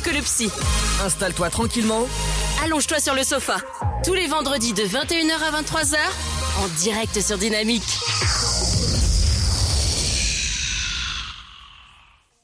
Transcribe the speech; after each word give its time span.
mieux 0.00 0.10
que 0.12 0.16
le 0.16 0.22
psy. 0.22 0.50
Installe-toi 1.04 1.50
tranquillement. 1.50 2.06
Allonge-toi 2.64 3.00
sur 3.00 3.14
le 3.14 3.22
sofa. 3.22 3.56
Tous 4.04 4.14
les 4.14 4.26
vendredis 4.26 4.72
de 4.72 4.82
21h 4.82 5.32
à 5.32 5.62
23h, 5.62 5.96
en 6.62 6.68
direct 6.80 7.20
sur 7.20 7.38
Dynamique. 7.38 7.82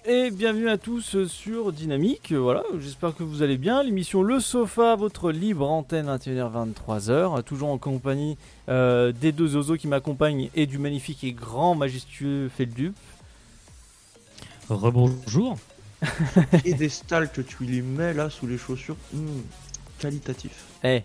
Et 0.08 0.30
bienvenue 0.30 0.68
à 0.68 0.78
tous 0.78 1.26
sur 1.26 1.72
Dynamique. 1.72 2.32
Voilà, 2.32 2.62
j'espère 2.78 3.14
que 3.14 3.22
vous 3.22 3.42
allez 3.42 3.58
bien. 3.58 3.82
L'émission 3.82 4.22
Le 4.22 4.38
Sofa, 4.38 4.94
votre 4.94 5.32
libre 5.32 5.68
antenne 5.68 6.06
21h-23h. 6.06 7.42
Toujours 7.42 7.70
en 7.70 7.78
compagnie 7.78 8.38
euh, 8.68 9.12
des 9.12 9.32
deux 9.32 9.48
zozos 9.48 9.76
qui 9.76 9.88
m'accompagnent 9.88 10.48
et 10.54 10.66
du 10.66 10.78
magnifique 10.78 11.24
et 11.24 11.32
grand 11.32 11.74
majestueux 11.74 12.48
Feldup. 12.48 12.94
Rebonjour. 14.68 15.56
et 16.64 16.74
des 16.74 16.88
stalks 16.88 17.32
que 17.32 17.40
tu 17.40 17.64
lui 17.64 17.82
mets 17.82 18.14
là 18.14 18.30
sous 18.30 18.46
les 18.46 18.58
chaussures. 18.58 18.96
Hmm, 19.12 19.40
qualitatif. 19.98 20.64
Eh, 20.84 21.02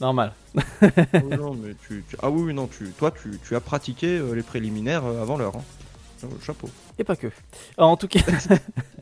normal. 0.00 0.32
oh 0.56 0.60
non, 1.38 1.54
mais 1.54 1.74
tu, 1.86 2.04
tu- 2.08 2.16
Ah 2.22 2.30
oui, 2.30 2.52
non, 2.52 2.66
tu, 2.66 2.88
toi, 2.98 3.12
tu, 3.12 3.38
tu 3.46 3.54
as 3.54 3.60
pratiqué 3.60 4.18
euh, 4.18 4.34
les 4.34 4.42
préliminaires 4.42 5.04
euh, 5.04 5.22
avant 5.22 5.36
l'heure. 5.36 5.56
hein. 5.56 5.62
Euh, 6.24 6.26
Chapeau. 6.44 6.68
Et 6.98 7.04
pas 7.04 7.16
que. 7.16 7.28
En 7.78 7.96
tout 7.96 8.08
cas, 8.08 8.20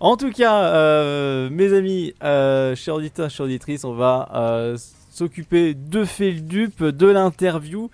en 0.00 0.16
tout 0.16 0.30
cas, 0.32 1.48
mes 1.50 1.72
amis, 1.72 2.14
chers 2.20 2.94
auditeurs, 2.94 3.30
chères 3.30 3.46
auditrices, 3.46 3.84
on 3.84 3.94
va 3.94 4.74
s'occuper 5.10 5.74
de 5.74 6.04
Feldup, 6.04 6.82
de 6.84 7.06
l'interview. 7.06 7.90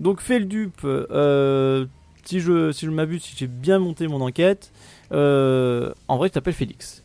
Donc 0.00 0.20
Feldup, 0.20 0.80
euh, 0.84 1.86
si 2.24 2.40
je 2.40 2.72
si 2.72 2.86
je 2.86 2.90
m'abuse, 2.90 3.22
si 3.22 3.34
j'ai 3.36 3.46
bien 3.46 3.78
monté 3.78 4.06
mon 4.08 4.20
enquête, 4.20 4.70
euh, 5.12 5.92
en 6.08 6.16
vrai, 6.16 6.28
tu 6.28 6.34
t'appelles 6.34 6.54
Félix. 6.54 7.02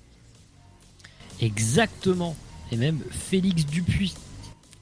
Exactement. 1.42 2.36
Et 2.72 2.78
même 2.78 3.00
Félix 3.12 3.66
Dupuis. 3.66 4.16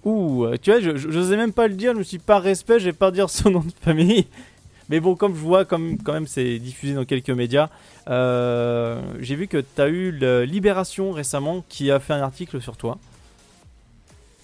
Ouh, 0.03 0.45
euh, 0.45 0.57
tu 0.61 0.71
vois, 0.71 0.79
je 0.79 1.07
n'osais 1.07 1.35
même 1.35 1.53
pas 1.53 1.67
le 1.67 1.73
dire, 1.73 1.93
je 1.93 1.99
me 1.99 2.03
suis 2.03 2.19
pas 2.19 2.39
respect, 2.39 2.79
je 2.79 2.85
vais 2.85 2.93
pas 2.93 3.11
dire 3.11 3.29
son 3.29 3.49
nom 3.51 3.61
de 3.61 3.73
famille. 3.81 4.27
Mais 4.89 4.99
bon, 4.99 5.15
comme 5.15 5.33
je 5.33 5.39
vois, 5.39 5.65
comme 5.65 5.97
quand 5.97 6.13
même 6.13 6.27
c'est 6.27 6.59
diffusé 6.59 6.93
dans 6.93 7.05
quelques 7.05 7.31
médias, 7.31 7.69
euh, 8.07 9.01
j'ai 9.19 9.35
vu 9.35 9.47
que 9.47 9.57
tu 9.57 9.81
as 9.81 9.87
eu 9.87 10.11
le 10.11 10.43
Libération 10.43 11.11
récemment 11.11 11.65
qui 11.69 11.89
a 11.89 11.99
fait 11.99 12.13
un 12.13 12.21
article 12.21 12.61
sur 12.61 12.77
toi. 12.77 12.99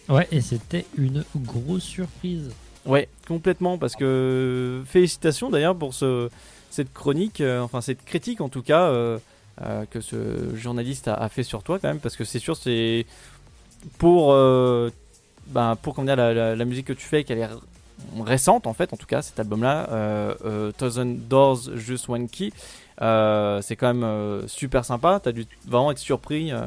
Ouais, 0.10 0.28
et 0.32 0.42
c'était 0.42 0.86
une 0.98 1.24
grosse 1.36 1.84
surprise. 1.84 2.50
Ouais, 2.86 3.08
complètement, 3.28 3.78
parce 3.78 3.96
que 3.96 4.82
félicitations 4.88 5.50
d'ailleurs 5.52 5.76
pour 5.76 5.94
ce, 5.94 6.30
cette 6.72 6.92
chronique, 6.94 7.40
euh, 7.42 7.62
enfin 7.62 7.80
cette 7.82 8.04
critique 8.04 8.42
en 8.42 8.50
tout 8.50 8.64
cas, 8.64 8.86
euh, 8.86 9.20
euh, 9.62 9.86
que 9.86 10.02
ce 10.02 10.56
journaliste 10.56 11.08
a, 11.08 11.14
a 11.14 11.30
fait 11.30 11.44
sur 11.44 11.62
toi 11.62 11.78
quand 11.80 11.90
même, 11.90 12.00
parce 12.00 12.16
que 12.16 12.24
c'est 12.24 12.40
sûr, 12.40 12.56
c'est 12.58 13.06
pour, 14.00 14.34
euh, 14.34 14.90
ben, 15.48 15.76
pour 15.76 15.94
comment 15.94 16.06
dire, 16.08 16.16
la, 16.16 16.34
la- 16.34 16.56
la 16.56 16.66
musique 16.66 16.88
que 16.88 16.94
tu 16.94 17.06
fais, 17.06 17.24
qu'elle 17.24 17.38
est 17.40 17.50
récente 18.24 18.66
en 18.66 18.74
fait, 18.74 18.92
en 18.94 18.98
tout 18.98 19.06
cas, 19.06 19.22
cet 19.22 19.40
album-là, 19.40 19.88
euh, 19.92 20.34
euh, 20.46 20.72
Thousand 20.72 21.06
Doors 21.30 21.76
Just 21.76 22.10
One 22.10 22.28
Key, 22.28 22.52
euh, 23.04 23.62
c'est 23.62 23.76
quand 23.76 23.88
même 23.94 24.04
euh, 24.04 24.48
super 24.48 24.86
sympa, 24.86 25.20
t'as 25.24 25.32
dû 25.32 25.46
vraiment 25.68 25.92
être 25.92 26.00
surpris 26.00 26.52
euh, 26.52 26.62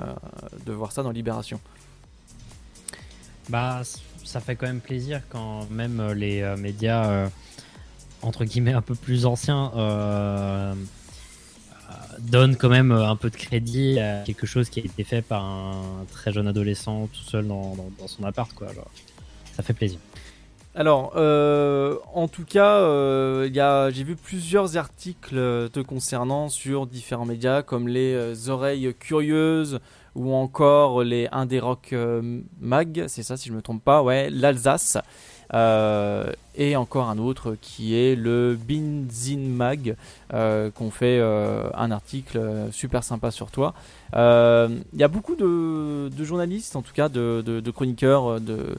de 0.65 0.73
voir 0.73 0.93
ça 0.93 1.03
dans 1.03 1.11
Libération. 1.11 1.61
Bah, 3.49 3.83
ça 4.25 4.41
fait 4.41 4.57
quand 4.57 4.67
même 4.67 4.81
plaisir 4.81 5.21
quand 5.29 5.69
même 5.71 6.01
euh, 6.01 6.15
les 6.15 6.41
euh, 6.43 6.57
médias, 6.57 7.11
euh, 7.11 7.29
entre 8.23 8.45
guillemets, 8.45 8.73
un 8.73 8.83
peu 8.83 8.95
plus 8.95 9.27
anciens, 9.27 9.71
donnent 12.21 12.57
quand 12.57 12.69
même 12.69 12.93
un 12.93 13.17
peu 13.17 13.29
de 13.29 13.37
crédit 13.37 13.99
à 13.99 14.23
quelque 14.23 14.47
chose 14.47 14.71
qui 14.71 14.81
a 14.81 14.85
été 14.85 15.05
fait 15.05 15.21
par 15.21 15.45
un 15.45 16.07
très 16.11 16.33
jeune 16.33 16.47
adolescent 16.47 17.09
tout 17.09 17.23
seul 17.29 17.47
dans, 17.47 17.77
son 18.07 18.25
appart, 18.25 18.53
quoi. 18.55 18.73
Genre, 18.73 18.91
ça 19.53 19.63
fait 19.63 19.75
plaisir. 19.75 19.99
Alors, 20.75 21.15
en 21.17 22.29
tout 22.29 22.45
cas, 22.45 22.81
j'ai 23.91 24.05
vu 24.05 24.17
plusieurs 24.17 24.79
articles 24.79 25.35
te 25.71 25.81
concernant 25.81 26.49
sur 26.49 26.87
différents 26.87 27.27
médias 27.27 27.63
comme 27.63 27.89
les 27.89 28.49
Oreilles 28.49 28.95
Curieuses 28.99 29.81
ou 30.15 30.33
encore 30.35 31.03
les 31.03 31.29
Indé 31.33 31.59
Rock 31.61 31.91
euh, 31.93 32.41
Mag, 32.61 33.05
c'est 33.09 33.23
ça 33.23 33.37
si 33.37 33.49
je 33.49 33.55
me 33.55 33.63
trompe 33.63 33.83
pas, 33.83 34.03
ouais, 34.03 34.31
l'Alsace. 34.31 34.99
Euh, 35.53 36.33
et 36.57 36.75
encore 36.75 37.09
un 37.11 37.19
autre 37.19 37.57
qui 37.61 37.95
est 37.95 38.17
le 38.17 38.57
Binzin 38.61 39.39
Mag, 39.51 39.95
euh, 40.33 40.71
qu'on 40.71 40.91
fait 40.91 41.19
euh, 41.21 41.69
un 41.75 41.91
article 41.91 42.41
super 42.73 43.05
sympa 43.05 43.31
sur 43.31 43.51
toi. 43.51 43.75
Il 44.15 44.99
y 44.99 45.03
a 45.03 45.09
beaucoup 45.09 45.37
de, 45.37 46.09
de 46.09 46.25
journalistes, 46.25 46.77
en 46.77 46.83
tout 46.83 46.93
cas 46.95 47.09
de, 47.09 47.43
de- 47.45 47.61
de 47.61 47.71
chroniqueurs, 47.71 48.41
de, 48.41 48.77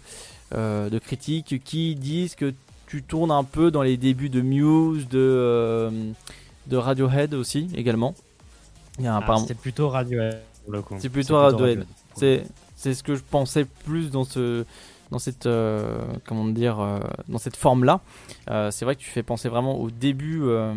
de 0.54 1.00
critiques 1.00 1.62
qui 1.64 1.96
disent 1.96 2.36
que 2.36 2.54
tu 2.88 3.04
tournes 3.04 3.32
un 3.32 3.44
peu 3.44 3.72
dans 3.72 3.82
les 3.84 3.98
débuts 3.98 4.30
de 4.30 4.42
Muse, 4.42 5.08
de, 5.10 5.90
de 6.68 6.78
Radiohead 6.78 7.34
aussi 7.34 7.68
également. 7.76 8.16
Un 9.00 9.06
Ah, 9.18 9.26
C'était 9.42 9.54
plutôt 9.56 9.90
Radiohead. 9.90 10.42
C'est 11.00 11.10
plutôt 11.10 11.38
Radiohead. 11.38 11.86
c'est 12.16 12.44
c'est 12.76 12.94
ce 12.94 13.04
que 13.04 13.16
je 13.16 13.24
pensais 13.24 13.66
plus 13.86 14.12
dans 14.12 14.24
ce 14.24 14.66
dans 15.12 15.20
cette 15.20 15.46
euh, 15.46 16.02
comment 16.28 16.46
dire 16.46 16.80
euh, 16.80 17.00
dans 17.30 17.38
cette 17.38 17.56
forme 17.56 17.84
là. 17.84 18.02
c'est 18.72 18.86
vrai 18.86 18.96
que 18.96 19.02
tu 19.02 19.10
fais 19.10 19.24
penser 19.24 19.50
vraiment 19.50 19.80
au 19.80 19.90
début 19.92 20.42
euh, 20.44 20.74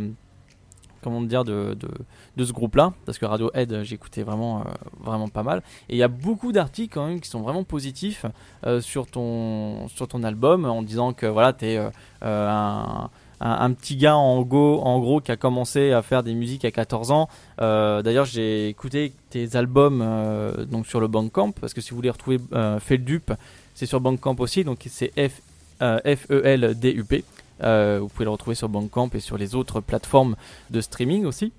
comment 1.02 1.20
dire 1.22 1.44
de, 1.44 1.74
de, 1.74 1.88
de 2.36 2.44
ce 2.44 2.52
groupe 2.52 2.74
là 2.76 2.92
parce 3.06 3.18
que 3.18 3.26
Radiohead 3.26 3.72
euh, 3.72 3.84
j'écoutais 3.84 4.22
vraiment 4.22 4.60
euh, 4.60 4.64
vraiment 5.00 5.28
pas 5.28 5.42
mal 5.42 5.62
et 5.88 5.94
il 5.94 5.98
y 5.98 6.02
a 6.02 6.08
beaucoup 6.08 6.52
d'articles 6.52 6.92
quand 6.94 7.06
même 7.06 7.20
qui 7.20 7.28
sont 7.28 7.40
vraiment 7.40 7.64
positifs 7.64 8.26
euh, 8.66 8.80
sur 8.80 9.06
ton 9.06 9.88
sur 9.88 10.08
ton 10.08 10.22
album 10.22 10.64
en 10.64 10.82
disant 10.82 11.12
que 11.12 11.26
voilà 11.26 11.52
t'es 11.52 11.76
euh, 11.76 11.90
euh, 12.22 12.48
un 12.48 13.10
un, 13.40 13.72
petit 13.72 13.96
gars 13.96 14.16
en, 14.16 14.42
gros 14.42 15.20
qui 15.20 15.30
a 15.30 15.36
commencé 15.36 15.92
à 15.92 16.02
faire 16.02 16.22
des 16.22 16.34
musiques 16.34 16.64
à 16.64 16.70
14 16.70 17.10
ans. 17.10 17.28
Euh, 17.60 18.02
D'ailleurs, 18.02 18.24
j'ai 18.24 18.68
écouté 18.68 19.12
tes 19.30 19.56
albums 19.56 20.00
euh, 20.02 20.64
donc 20.64 20.86
sur 20.86 21.00
le 21.00 21.08
Bandcamp 21.08 21.52
parce 21.52 21.74
que 21.74 21.80
si 21.80 21.90
vous 21.90 21.96
voulez 21.96 22.10
retrouver 22.10 22.38
euh, 22.52 22.80
Feldup, 22.80 23.32
c'est 23.74 23.86
sur 23.86 24.00
Bandcamp 24.00 24.36
aussi. 24.38 24.64
Donc 24.64 24.84
c'est 24.88 25.12
F 25.16 25.40
euh, 25.82 26.00
F 26.04 26.26
E 26.30 26.44
L 26.44 26.78
D 26.78 26.90
U 26.90 27.04
P. 27.04 27.24
Vous 27.60 28.08
pouvez 28.08 28.24
le 28.24 28.30
retrouver 28.30 28.56
sur 28.56 28.68
Bandcamp 28.68 29.10
et 29.14 29.20
sur 29.20 29.38
les 29.38 29.54
autres 29.54 29.80
plateformes 29.80 30.36
de 30.70 30.80
streaming 30.80 31.24
aussi. 31.24 31.52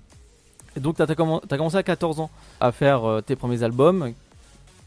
Donc, 0.76 0.96
tu 0.96 1.02
as, 1.02 1.14
commencé 1.14 1.76
à 1.76 1.82
14 1.82 2.20
ans 2.20 2.30
à 2.60 2.70
faire 2.70 3.22
tes 3.26 3.34
premiers 3.34 3.64
albums. 3.64 4.14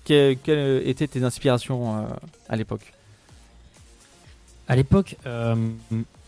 Que- 0.05 0.33
quelles 0.33 0.87
étaient 0.87 1.07
tes 1.07 1.23
inspirations 1.23 2.07
à 2.47 2.55
l'époque? 2.55 2.93
À 4.67 4.75
l'époque, 4.75 5.17
euh, 5.25 5.55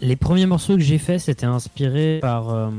les 0.02 0.16
premiers 0.16 0.46
morceaux 0.46 0.76
que 0.76 0.82
j'ai 0.82 0.98
faits, 0.98 1.22
c'était 1.22 1.46
inspiré 1.46 2.20
par 2.22 2.50
euh, 2.50 2.70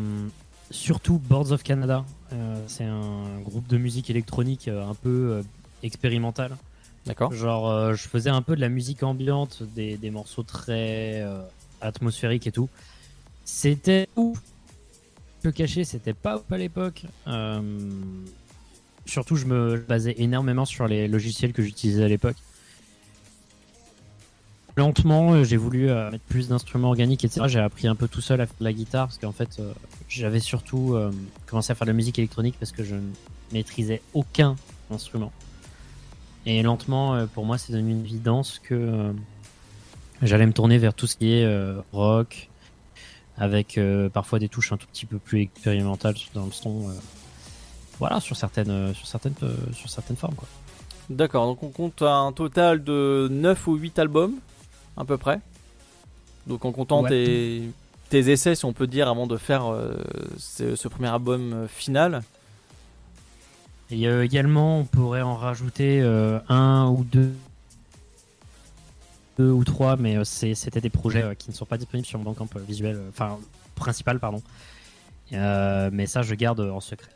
surtout 0.71 1.19
Boards 1.19 1.53
of 1.53 1.63
Canada. 1.63 2.05
Euh, 2.33 2.57
c'est 2.67 2.85
un 2.85 3.41
groupe 3.43 3.67
de 3.67 3.79
musique 3.79 4.11
électronique 4.11 4.69
un 4.69 4.95
peu 4.95 5.43
expérimental. 5.83 6.57
D'accord 7.07 7.33
Genre, 7.33 7.95
je 7.95 8.09
faisais 8.09 8.31
un 8.31 8.43
peu 8.43 8.57
de 8.57 8.61
la 8.61 8.69
musique 8.69 9.03
ambiante, 9.03 9.63
des, 9.75 9.97
des 9.97 10.11
morceaux 10.11 10.43
très 10.43 11.25
atmosphériques 11.81 12.47
et 12.47 12.53
tout. 12.53 12.69
C'était 13.45 14.09
ouf. 14.17 14.39
Je 15.39 15.51
peux 15.51 15.53
cacher, 15.53 15.85
c'était 15.85 16.15
pas 16.15 16.37
ouf 16.37 16.51
à 16.51 16.59
l'époque. 16.59 17.05
Surtout, 19.07 19.37
je 19.37 19.47
me 19.47 19.77
basais 19.89 20.17
énormément 20.19 20.65
sur 20.65 20.89
les 20.89 21.07
logiciels 21.07 21.53
que 21.53 21.63
j'utilisais 21.63 22.05
à 22.05 22.09
l'époque. 22.09 22.37
Lentement, 24.77 25.33
euh, 25.33 25.45
j'ai 25.45 25.57
voulu 25.57 25.89
euh, 25.89 26.11
mettre 26.11 26.25
plus 26.25 26.49
d'instruments 26.49 26.89
organiques, 26.89 27.25
etc. 27.25 27.47
J'ai 27.49 27.61
appris 27.61 27.89
un 27.89 27.95
peu 27.95 28.09
tout 28.09 28.21
seul 28.21 28.43
à 28.43 28.47
faire 28.47 28.57
de 28.61 28.65
la 28.65 28.75
guitare 28.75 29.07
parce 29.07 29.17
qu'en 29.17 29.33
fait, 29.33 29.59
euh, 29.59 29.73
j'avais 30.09 30.41
surtout 30.41 30.97
commencé 31.47 31.73
à 31.73 31.75
faire 31.75 31.87
de 31.87 31.91
la 31.91 31.97
musique 31.97 32.19
électronique 32.19 32.57
parce 32.59 32.73
que 32.73 32.85
je 32.85 32.95
ne 32.95 33.11
maîtrisais 33.53 34.03
aucun 34.13 34.57
instrument. 34.91 35.33
Et 36.45 36.63
lentement, 36.63 37.27
pour 37.35 37.45
moi, 37.45 37.59
c'est 37.59 37.73
devenu 37.73 37.93
une 37.93 38.05
évidence 38.05 38.61
que 38.63 39.13
j'allais 40.23 40.47
me 40.47 40.53
tourner 40.53 40.79
vers 40.79 40.95
tout 40.95 41.09
ce 41.09 41.17
qui 41.17 41.33
est 41.33 41.77
rock, 41.93 42.49
avec 43.37 43.81
parfois 44.13 44.39
des 44.39 44.49
touches 44.49 44.73
un 44.73 44.77
tout 44.77 44.87
petit 44.87 45.07
peu 45.07 45.19
plus 45.19 45.43
expérimentales 45.43 46.15
dans 46.35 46.47
le 46.47 46.53
son. 46.53 46.89
voilà, 47.99 48.21
sur 48.21 48.37
certaines, 48.37 48.95
sur 48.95 49.89
formes, 50.17 50.35
quoi. 50.37 50.49
D'accord, 51.11 51.47
donc 51.47 51.63
on 51.65 51.71
compte 51.71 52.03
un 52.03 52.31
total 52.31 52.85
de 52.85 53.27
9 53.31 53.67
ou 53.67 53.75
8 53.75 53.99
albums, 53.99 54.35
à 54.97 55.05
peu 55.05 55.17
près. 55.17 55.41
Donc 56.47 56.65
en 56.65 56.73
comptant 56.73 57.03
Ouais. 57.03 57.09
tes, 57.11 57.63
tes 58.11 58.31
essais, 58.31 58.55
si 58.55 58.65
on 58.65 58.73
peut 58.73 58.87
dire, 58.87 59.09
avant 59.09 59.27
de 59.27 59.37
faire 59.37 59.67
euh, 59.73 59.95
ce, 60.39 60.77
ce 60.77 60.89
premier 60.89 61.09
album 61.09 61.53
euh, 61.53 61.69
final. 61.69 62.23
Et 63.91 64.07
euh, 64.09 64.25
également, 64.25 64.81
on 64.81 64.85
pourrait 64.85 65.23
en 65.23 65.37
rajouter 65.37 66.01
euh, 66.03 66.39
un 66.49 66.89
ou 66.89 67.05
deux, 67.05 67.33
deux 69.39 69.51
ou 69.51 69.65
trois, 69.65 69.97
mais 69.97 70.25
c'était 70.25 70.81
des 70.81 70.91
projets 70.91 71.37
qui 71.39 71.51
ne 71.51 71.55
sont 71.55 71.67
pas 71.67 71.79
disponibles 71.79 72.07
sur 72.07 72.19
mon 72.19 72.25
Bandcamp 72.33 72.49
visuel, 72.67 73.01
enfin 73.11 73.39
principal, 73.75 74.19
pardon. 74.19 74.43
Mais 75.31 76.07
ça, 76.07 76.23
je 76.23 76.35
garde 76.35 76.61
en 76.61 76.81
secret. 76.81 77.11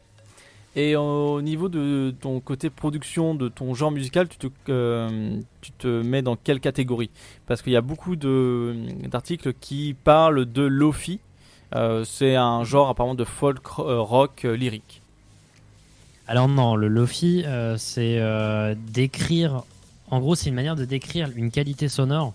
Et 0.76 0.94
au 0.94 1.42
niveau 1.42 1.68
de 1.68 2.14
ton 2.20 2.38
côté 2.38 2.70
production, 2.70 3.34
de 3.34 3.48
ton 3.48 3.74
genre 3.74 3.90
musical, 3.90 4.28
tu 4.28 4.38
te, 4.38 4.46
euh, 4.68 5.40
tu 5.60 5.72
te 5.72 5.88
mets 5.88 6.22
dans 6.22 6.36
quelle 6.36 6.60
catégorie? 6.60 7.10
Parce 7.46 7.60
qu'il 7.60 7.72
y 7.72 7.76
a 7.76 7.80
beaucoup 7.80 8.14
d'articles 8.14 9.52
qui 9.54 9.96
parlent 10.04 10.46
de 10.46 10.62
lofi. 10.62 11.18
Euh, 11.74 12.04
c'est 12.04 12.36
un 12.36 12.62
genre 12.62 12.88
apparemment 12.88 13.16
de 13.16 13.24
folk 13.24 13.58
euh, 13.80 14.00
rock 14.00 14.44
lyrique. 14.44 15.02
Alors 16.28 16.46
non, 16.46 16.76
le 16.76 16.86
lofi, 16.86 17.44
c'est 17.76 18.22
décrire. 18.92 19.64
En 20.12 20.20
gros, 20.20 20.36
c'est 20.36 20.48
une 20.48 20.54
manière 20.54 20.76
de 20.76 20.84
décrire 20.84 21.28
une 21.34 21.50
qualité 21.50 21.88
sonore. 21.88 22.34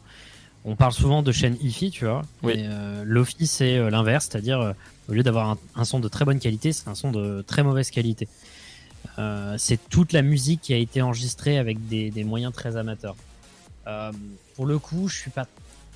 On 0.67 0.75
parle 0.75 0.93
souvent 0.93 1.21
de 1.21 1.31
chaîne 1.31 1.55
hi-fi, 1.61 1.91
tu 1.91 2.05
vois. 2.05 2.23
Oui. 2.41 2.55
Euh, 2.57 3.03
lofi, 3.05 3.45
c'est 3.45 3.77
euh, 3.77 3.91
l'inverse, 3.91 4.27
c'est-à-dire 4.29 4.59
euh, 4.59 4.73
au 5.07 5.13
lieu 5.13 5.21
d'avoir 5.21 5.51
un, 5.51 5.57
un 5.75 5.85
son 5.85 5.99
de 5.99 6.07
très 6.07 6.25
bonne 6.25 6.39
qualité, 6.39 6.73
c'est 6.73 6.87
un 6.87 6.95
son 6.95 7.11
de 7.11 7.43
très 7.43 7.61
mauvaise 7.61 7.91
qualité. 7.91 8.27
C'est 9.57 9.79
toute 9.89 10.11
la 10.11 10.23
musique 10.23 10.61
qui 10.61 10.73
a 10.73 10.77
été 10.77 11.01
enregistrée 11.01 11.57
avec 11.57 11.87
des, 11.87 12.09
des 12.09 12.23
moyens 12.25 12.51
très 12.51 12.75
amateurs. 12.75 13.15
Pour 14.55 14.65
le 14.65 14.77
coup, 14.79 15.07
je 15.07 15.15
suis 15.15 15.31
pas, 15.31 15.45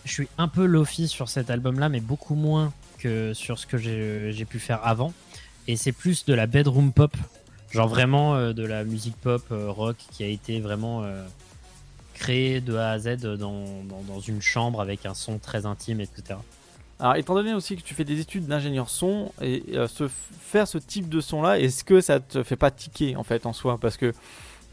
je 0.06 0.14
suis 0.14 0.28
un 0.38 0.48
peu 0.48 0.66
lofi 0.66 1.08
sur 1.10 1.28
cet 1.28 1.50
album-là, 1.50 1.90
mais 1.90 2.00
beaucoup 2.00 2.36
moins 2.36 2.72
que 3.00 3.34
sur 3.34 3.60
ce 3.60 3.66
que 3.66 3.78
j'ai 3.78 4.46
pu 4.46 4.60
faire 4.60 4.80
avant. 4.86 5.12
Et 5.68 5.76
c'est 5.76 5.92
plus 5.92 6.24
de 6.26 6.34
la 6.34 6.46
bedroom 6.46 6.94
pop 6.94 7.18
Genre 7.72 7.88
vraiment 7.90 8.54
de 8.54 8.66
la 8.66 8.84
musique 8.84 9.18
pop 9.18 9.44
rock 9.50 9.98
qui 10.12 10.24
a 10.24 10.28
été 10.28 10.62
vraiment 10.62 11.04
créée 12.20 12.62
de 12.62 12.76
A 12.76 12.92
à 12.92 13.00
Z 13.00 13.18
dans, 13.22 13.38
dans, 13.38 14.04
dans 14.08 14.20
une 14.20 14.42
chambre 14.42 14.82
avec 14.82 15.06
un 15.06 15.14
son 15.14 15.40
très 15.40 15.66
intime, 15.66 16.02
etc. 16.02 16.40
Alors, 17.00 17.16
étant 17.16 17.34
donné 17.34 17.54
aussi 17.54 17.78
que 17.78 17.82
tu 17.82 17.94
fais 17.94 18.04
des 18.04 18.20
études 18.20 18.46
d'ingénieur 18.46 18.90
son, 18.90 19.32
et 19.42 19.64
euh, 19.74 19.88
faire 20.42 20.68
ce 20.68 20.78
type 20.78 21.08
de 21.08 21.22
son-là, 21.22 21.60
est-ce 21.60 21.84
que 21.84 22.02
ça 22.02 22.20
te 22.20 22.44
fait 22.44 22.58
pas 22.58 22.72
tiquer 22.72 23.16
en 23.16 23.24
fait 23.24 23.46
en 23.46 23.54
soi? 23.54 23.78
Parce 23.80 23.96
que 23.96 24.14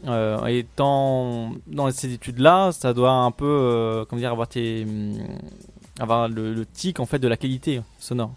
euh, 0.05 0.45
étant 0.47 1.53
dans 1.67 1.89
ces 1.89 2.13
études-là, 2.13 2.71
ça 2.73 2.93
doit 2.93 3.11
un 3.11 3.31
peu, 3.31 3.45
euh, 3.45 4.05
comment 4.05 4.19
dire, 4.19 4.31
avoir 4.31 4.49
tes, 4.49 4.83
hum, 4.83 5.17
avoir 5.99 6.27
le, 6.27 6.53
le 6.53 6.65
tic 6.65 6.99
en 6.99 7.05
fait 7.05 7.19
de 7.19 7.27
la 7.27 7.37
qualité 7.37 7.81
sonore. 7.97 8.33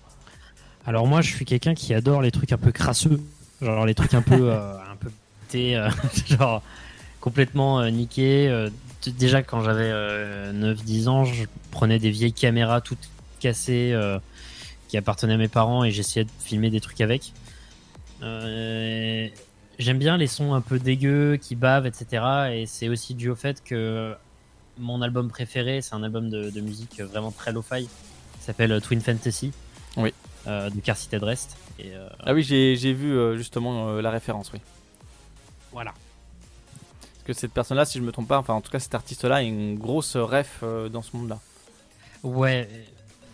Alors 0.87 1.07
moi, 1.07 1.21
je 1.21 1.35
suis 1.35 1.45
quelqu'un 1.45 1.75
qui 1.75 1.95
adore 1.95 2.23
les 2.23 2.31
trucs 2.31 2.53
un 2.53 2.59
peu 2.59 2.73
crasseux, 2.73 3.21
genre 3.61 3.87
les 3.87 3.95
trucs 3.95 4.15
un 4.15 4.23
peu, 4.23 4.51
euh, 4.51 4.73
un 4.79 4.97
peu 4.97 5.11
pétés, 5.43 5.77
euh, 5.77 5.91
genre 6.27 6.63
complètement 7.21 7.81
euh, 7.81 7.91
niqués. 7.91 8.69
Euh, 9.09 9.11
déjà 9.19 9.43
quand 9.43 9.61
j'avais 9.63 9.91
9-10 10.53 11.09
ans, 11.09 11.25
je 11.25 11.45
prenais 11.71 11.99
des 11.99 12.11
vieilles 12.11 12.33
caméras 12.33 12.81
toutes 12.81 13.09
cassées 13.41 13.93
euh, 13.93 14.19
qui 14.89 14.97
appartenaient 14.97 15.35
à 15.35 15.39
mes 15.39 15.49
parents 15.49 15.85
et 15.85 15.91
j'essayais 15.91 16.25
de 16.25 16.31
filmer 16.41 16.71
des 16.71 16.81
trucs 16.81 17.01
avec. 17.01 17.33
Euh, 18.23 19.29
J'aime 19.79 19.99
bien 19.99 20.19
les 20.19 20.27
sons 20.27 20.53
un 20.53 20.61
peu 20.61 20.79
dégueux 20.79 21.39
qui 21.41 21.57
bavent, 21.57 21.87
etc. 21.87 22.23
Et 22.53 22.67
c'est 22.67 22.91
aussi 22.91 23.15
dû 23.15 23.31
au 23.31 23.35
fait 23.35 23.65
que 23.65 24.15
mon 24.79 25.01
album 25.01 25.31
préféré, 25.31 25.81
c'est 25.81 25.95
un 25.95 26.03
album 26.03 26.29
de, 26.29 26.51
de 26.51 26.61
musique 26.61 27.01
vraiment 27.01 27.31
très 27.31 27.51
lo-fi, 27.51 27.85
qui 27.85 27.89
s'appelle 28.45 28.79
Twin 28.83 29.01
Fantasy 29.01 29.53
Oui. 29.97 30.13
euh, 30.47 30.69
de 30.69 30.79
Car 30.81 30.99
City 30.99 31.17
Rest. 31.17 31.57
Et 31.79 31.95
euh, 31.95 32.11
Ah 32.23 32.35
oui, 32.35 32.43
j'ai 32.43 32.93
vu 32.93 33.11
euh, 33.17 33.39
justement 33.39 33.89
euh, 33.89 34.03
la 34.03 34.11
référence, 34.11 34.51
oui. 34.53 34.61
voilà. 35.73 35.95
Que 37.31 37.37
cette 37.39 37.53
personne-là, 37.53 37.85
si 37.85 37.97
je 37.99 38.03
me 38.03 38.11
trompe 38.11 38.27
pas, 38.27 38.39
enfin 38.39 38.55
en 38.55 38.61
tout 38.61 38.73
cas 38.73 38.81
cet 38.81 38.93
artiste-là, 38.93 39.37
a 39.37 39.43
une 39.43 39.79
grosse 39.79 40.17
ref 40.17 40.61
euh, 40.65 40.89
dans 40.89 41.01
ce 41.01 41.17
monde-là. 41.17 41.39
Ouais. 42.25 42.69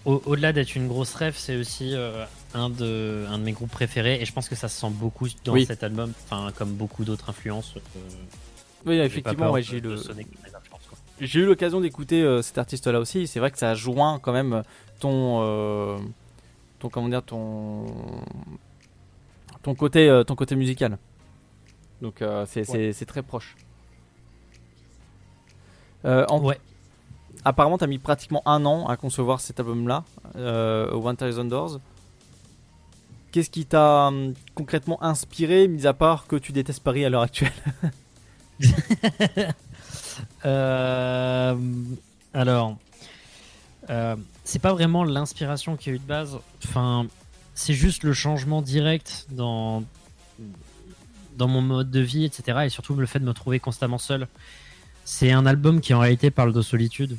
Au- 0.04 0.22
Au-delà 0.26 0.52
d'être 0.52 0.74
une 0.76 0.86
grosse 0.86 1.14
rêve, 1.14 1.34
c'est 1.34 1.56
aussi 1.56 1.94
euh, 1.94 2.26
un, 2.52 2.68
de, 2.68 3.24
un 3.30 3.38
de 3.38 3.42
mes 3.44 3.52
groupes 3.52 3.70
préférés 3.70 4.20
et 4.20 4.26
je 4.26 4.32
pense 4.34 4.50
que 4.50 4.54
ça 4.54 4.68
se 4.68 4.78
sent 4.78 4.90
beaucoup 4.90 5.28
dans 5.44 5.54
Oui. 5.54 5.64
cet 5.64 5.82
album, 5.82 6.12
enfin 6.24 6.52
comme 6.58 6.74
beaucoup 6.74 7.04
d'autres 7.06 7.30
influences. 7.30 7.72
euh, 7.76 8.00
Oui, 8.84 8.96
effectivement, 8.98 9.50
ouais, 9.50 9.62
j'ai 9.62 9.80
le, 9.80 9.96
eu 11.20 11.46
l'occasion 11.46 11.80
d'écouter 11.80 12.22
euh, 12.22 12.42
cet 12.42 12.58
artiste-là 12.58 13.00
aussi. 13.00 13.26
C'est 13.26 13.40
vrai 13.40 13.50
que 13.50 13.56
ça 13.58 13.74
joint 13.74 14.18
quand 14.18 14.32
même 14.34 14.62
ton, 15.00 15.40
euh, 15.42 15.96
ton 16.80 16.90
comment 16.90 17.08
dire, 17.08 17.22
ton, 17.22 17.86
ton 19.62 19.74
côté, 19.74 20.08
euh, 20.10 20.22
ton 20.22 20.34
côté 20.36 20.54
musical. 20.54 20.98
Donc 22.02 22.20
euh, 22.20 22.44
c'est 22.46 23.06
très 23.06 23.22
proche. 23.22 23.56
Euh, 26.04 26.24
en- 26.28 26.40
Ouais. 26.40 26.58
Apparemment, 27.44 27.78
t'as 27.78 27.86
mis 27.86 27.98
pratiquement 27.98 28.42
un 28.46 28.64
an 28.66 28.86
à 28.88 28.96
concevoir 28.96 29.40
cet 29.40 29.60
album-là, 29.60 30.04
euh, 30.36 30.90
One 30.92 31.16
Thousand 31.16 31.44
Doors. 31.44 31.78
Qu'est-ce 33.30 33.50
qui 33.50 33.66
t'a 33.66 34.06
hum, 34.08 34.34
concrètement 34.54 35.02
inspiré, 35.02 35.68
mis 35.68 35.86
à 35.86 35.92
part 35.92 36.26
que 36.26 36.36
tu 36.36 36.52
détestes 36.52 36.82
Paris 36.82 37.04
à 37.04 37.10
l'heure 37.10 37.22
actuelle 37.22 37.52
Euh, 40.44 41.56
alors, 42.32 42.76
euh, 43.90 44.16
c'est 44.44 44.58
pas 44.60 44.72
vraiment 44.72 45.04
l'inspiration 45.04 45.76
qui 45.76 45.90
a 45.90 45.92
eu 45.92 45.98
de 45.98 46.04
base. 46.04 46.38
Enfin, 46.64 47.06
c'est 47.54 47.74
juste 47.74 48.02
le 48.02 48.12
changement 48.12 48.62
direct 48.62 49.26
dans 49.30 49.82
dans 51.36 51.48
mon 51.48 51.60
mode 51.60 51.90
de 51.90 52.00
vie, 52.00 52.24
etc. 52.24 52.60
Et 52.64 52.68
surtout 52.70 52.94
le 52.94 53.04
fait 53.06 53.18
de 53.18 53.24
me 53.26 53.34
trouver 53.34 53.60
constamment 53.60 53.98
seul. 53.98 54.26
C'est 55.08 55.30
un 55.30 55.46
album 55.46 55.80
qui 55.80 55.94
en 55.94 56.00
réalité 56.00 56.32
parle 56.32 56.52
de 56.52 56.60
solitude 56.62 57.16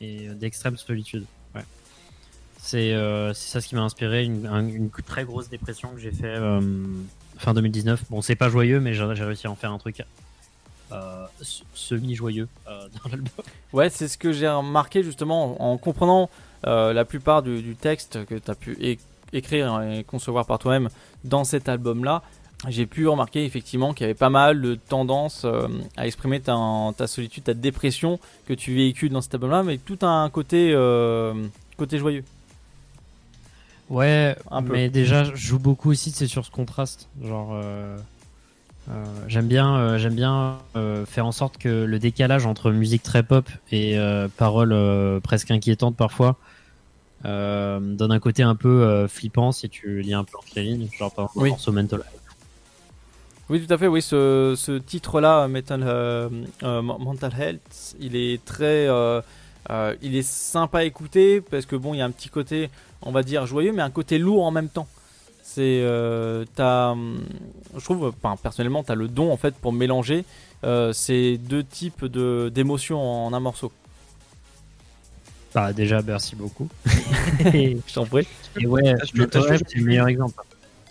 et, 0.00 0.28
d'extrême 0.28 0.76
solitude. 0.76 1.24
Ouais. 1.54 1.64
C'est 2.58 2.92
euh, 2.92 3.32
ça 3.32 3.62
ce 3.62 3.66
qui 3.66 3.74
m'a 3.74 3.80
inspiré, 3.80 4.24
une, 4.24 4.46
un- 4.46 4.68
une 4.68 4.90
très 4.90 5.24
grosse 5.24 5.48
dépression 5.48 5.88
que 5.88 6.00
j'ai 6.00 6.12
fait 6.12 6.26
euh, 6.36 6.60
fin 7.38 7.54
2019. 7.54 8.04
Bon, 8.10 8.20
c'est 8.20 8.36
pas 8.36 8.50
joyeux, 8.50 8.78
mais 8.78 8.92
j'ai 8.92 9.04
réussi 9.04 9.46
à 9.46 9.50
en 9.50 9.54
faire 9.56 9.72
un 9.72 9.78
truc 9.78 10.02
euh, 10.92 11.26
semi-joyeux 11.74 12.46
euh, 12.68 12.86
dans 13.02 13.10
l'album. 13.10 13.30
Ouais, 13.72 13.88
c'est 13.88 14.06
ce 14.08 14.18
que 14.18 14.30
j'ai 14.32 14.48
remarqué 14.48 15.02
justement 15.02 15.60
en, 15.62 15.72
en 15.72 15.78
comprenant 15.78 16.28
la 16.64 17.04
plupart 17.06 17.42
du, 17.42 17.62
du 17.62 17.74
texte 17.74 18.26
que 18.26 18.34
tu 18.34 18.50
as 18.50 18.54
pu 18.54 18.76
écrire 19.32 19.80
et 19.80 20.04
concevoir 20.04 20.44
par 20.44 20.58
toi-même 20.58 20.90
dans 21.24 21.44
cet 21.44 21.68
album-là. 21.70 22.22
J'ai 22.66 22.86
pu 22.86 23.06
remarquer 23.06 23.44
effectivement 23.44 23.94
qu'il 23.94 24.02
y 24.02 24.04
avait 24.06 24.14
pas 24.18 24.30
mal 24.30 24.60
de 24.60 24.74
tendances 24.74 25.42
euh, 25.44 25.68
à 25.96 26.08
exprimer 26.08 26.40
ta, 26.40 26.56
ta 26.96 27.06
solitude, 27.06 27.44
ta 27.44 27.54
dépression 27.54 28.18
que 28.48 28.52
tu 28.52 28.74
véhicules 28.74 29.12
dans 29.12 29.20
cet 29.20 29.34
album-là, 29.34 29.62
mais 29.62 29.78
tout 29.78 29.98
un 30.02 30.28
côté, 30.28 30.72
euh, 30.74 31.34
côté 31.76 31.98
joyeux. 31.98 32.24
Ouais, 33.90 34.36
Un 34.50 34.62
peu. 34.64 34.72
mais 34.72 34.88
déjà, 34.90 35.22
je 35.22 35.36
joue 35.36 35.60
beaucoup 35.60 35.90
aussi, 35.90 36.10
c'est 36.10 36.26
sur 36.26 36.44
ce 36.44 36.50
contraste. 36.50 37.08
Genre, 37.22 37.52
euh, 37.52 37.96
j'aime 39.28 39.46
bien, 39.46 39.96
j'aime 39.96 40.14
bien 40.16 40.58
faire 41.06 41.26
en 41.26 41.32
sorte 41.32 41.58
que 41.58 41.84
le 41.84 41.98
décalage 42.00 42.44
entre 42.44 42.70
musique 42.72 43.02
très 43.04 43.22
pop 43.22 43.48
et 43.70 43.96
paroles 44.36 45.20
presque 45.22 45.50
inquiétantes 45.52 45.96
parfois 45.96 46.36
donne 47.24 48.12
un 48.12 48.18
côté 48.18 48.42
un 48.42 48.56
peu 48.56 49.06
flippant 49.08 49.52
si 49.52 49.68
tu 49.70 50.02
lis 50.02 50.12
un 50.12 50.24
peu 50.24 50.36
entre 50.36 50.48
les 50.56 50.64
lignes. 50.64 50.88
Genre, 50.98 51.14
par 51.14 51.30
exemple, 51.36 51.70
Oui. 51.70 51.74
Mental. 51.74 52.02
Oui, 53.50 53.64
tout 53.66 53.72
à 53.72 53.78
fait. 53.78 53.86
Oui, 53.86 54.02
ce, 54.02 54.54
ce 54.56 54.72
titre-là, 54.78 55.48
Mental, 55.48 55.82
euh, 55.84 56.28
euh, 56.62 56.82
Mental 56.82 57.32
Health, 57.38 57.96
il 57.98 58.14
est 58.14 58.44
très, 58.44 58.86
euh, 58.88 59.22
euh, 59.70 59.94
il 60.02 60.16
est 60.16 60.26
sympa 60.26 60.80
à 60.80 60.84
écouter 60.84 61.40
parce 61.40 61.64
que 61.64 61.74
bon, 61.76 61.94
il 61.94 61.98
y 61.98 62.00
a 62.02 62.04
un 62.04 62.10
petit 62.10 62.28
côté, 62.28 62.68
on 63.02 63.10
va 63.10 63.22
dire 63.22 63.46
joyeux, 63.46 63.72
mais 63.72 63.82
un 63.82 63.90
côté 63.90 64.18
lourd 64.18 64.44
en 64.44 64.50
même 64.50 64.68
temps. 64.68 64.86
C'est, 65.42 65.80
euh, 65.82 66.44
t'as, 66.56 66.90
hum, 66.90 67.24
je 67.74 67.82
trouve, 67.82 68.12
enfin, 68.22 68.36
personnellement, 68.42 68.82
t'as 68.82 68.94
le 68.94 69.08
don 69.08 69.32
en 69.32 69.38
fait 69.38 69.54
pour 69.54 69.72
mélanger 69.72 70.26
euh, 70.64 70.92
ces 70.92 71.38
deux 71.38 71.64
types 71.64 72.04
de 72.04 72.50
d'émotions 72.54 73.00
en 73.00 73.32
un 73.32 73.40
morceau. 73.40 73.72
Bah, 75.54 75.72
déjà, 75.72 76.02
merci 76.02 76.36
beaucoup. 76.36 76.68
Je 77.86 77.94
t'en 77.94 78.04
prie. 78.04 78.26
et 78.60 78.66
ouais, 78.66 78.94
je- 79.14 79.22
c'est 79.66 79.76
le 79.76 79.84
meilleur 79.86 80.08
exemple. 80.08 80.42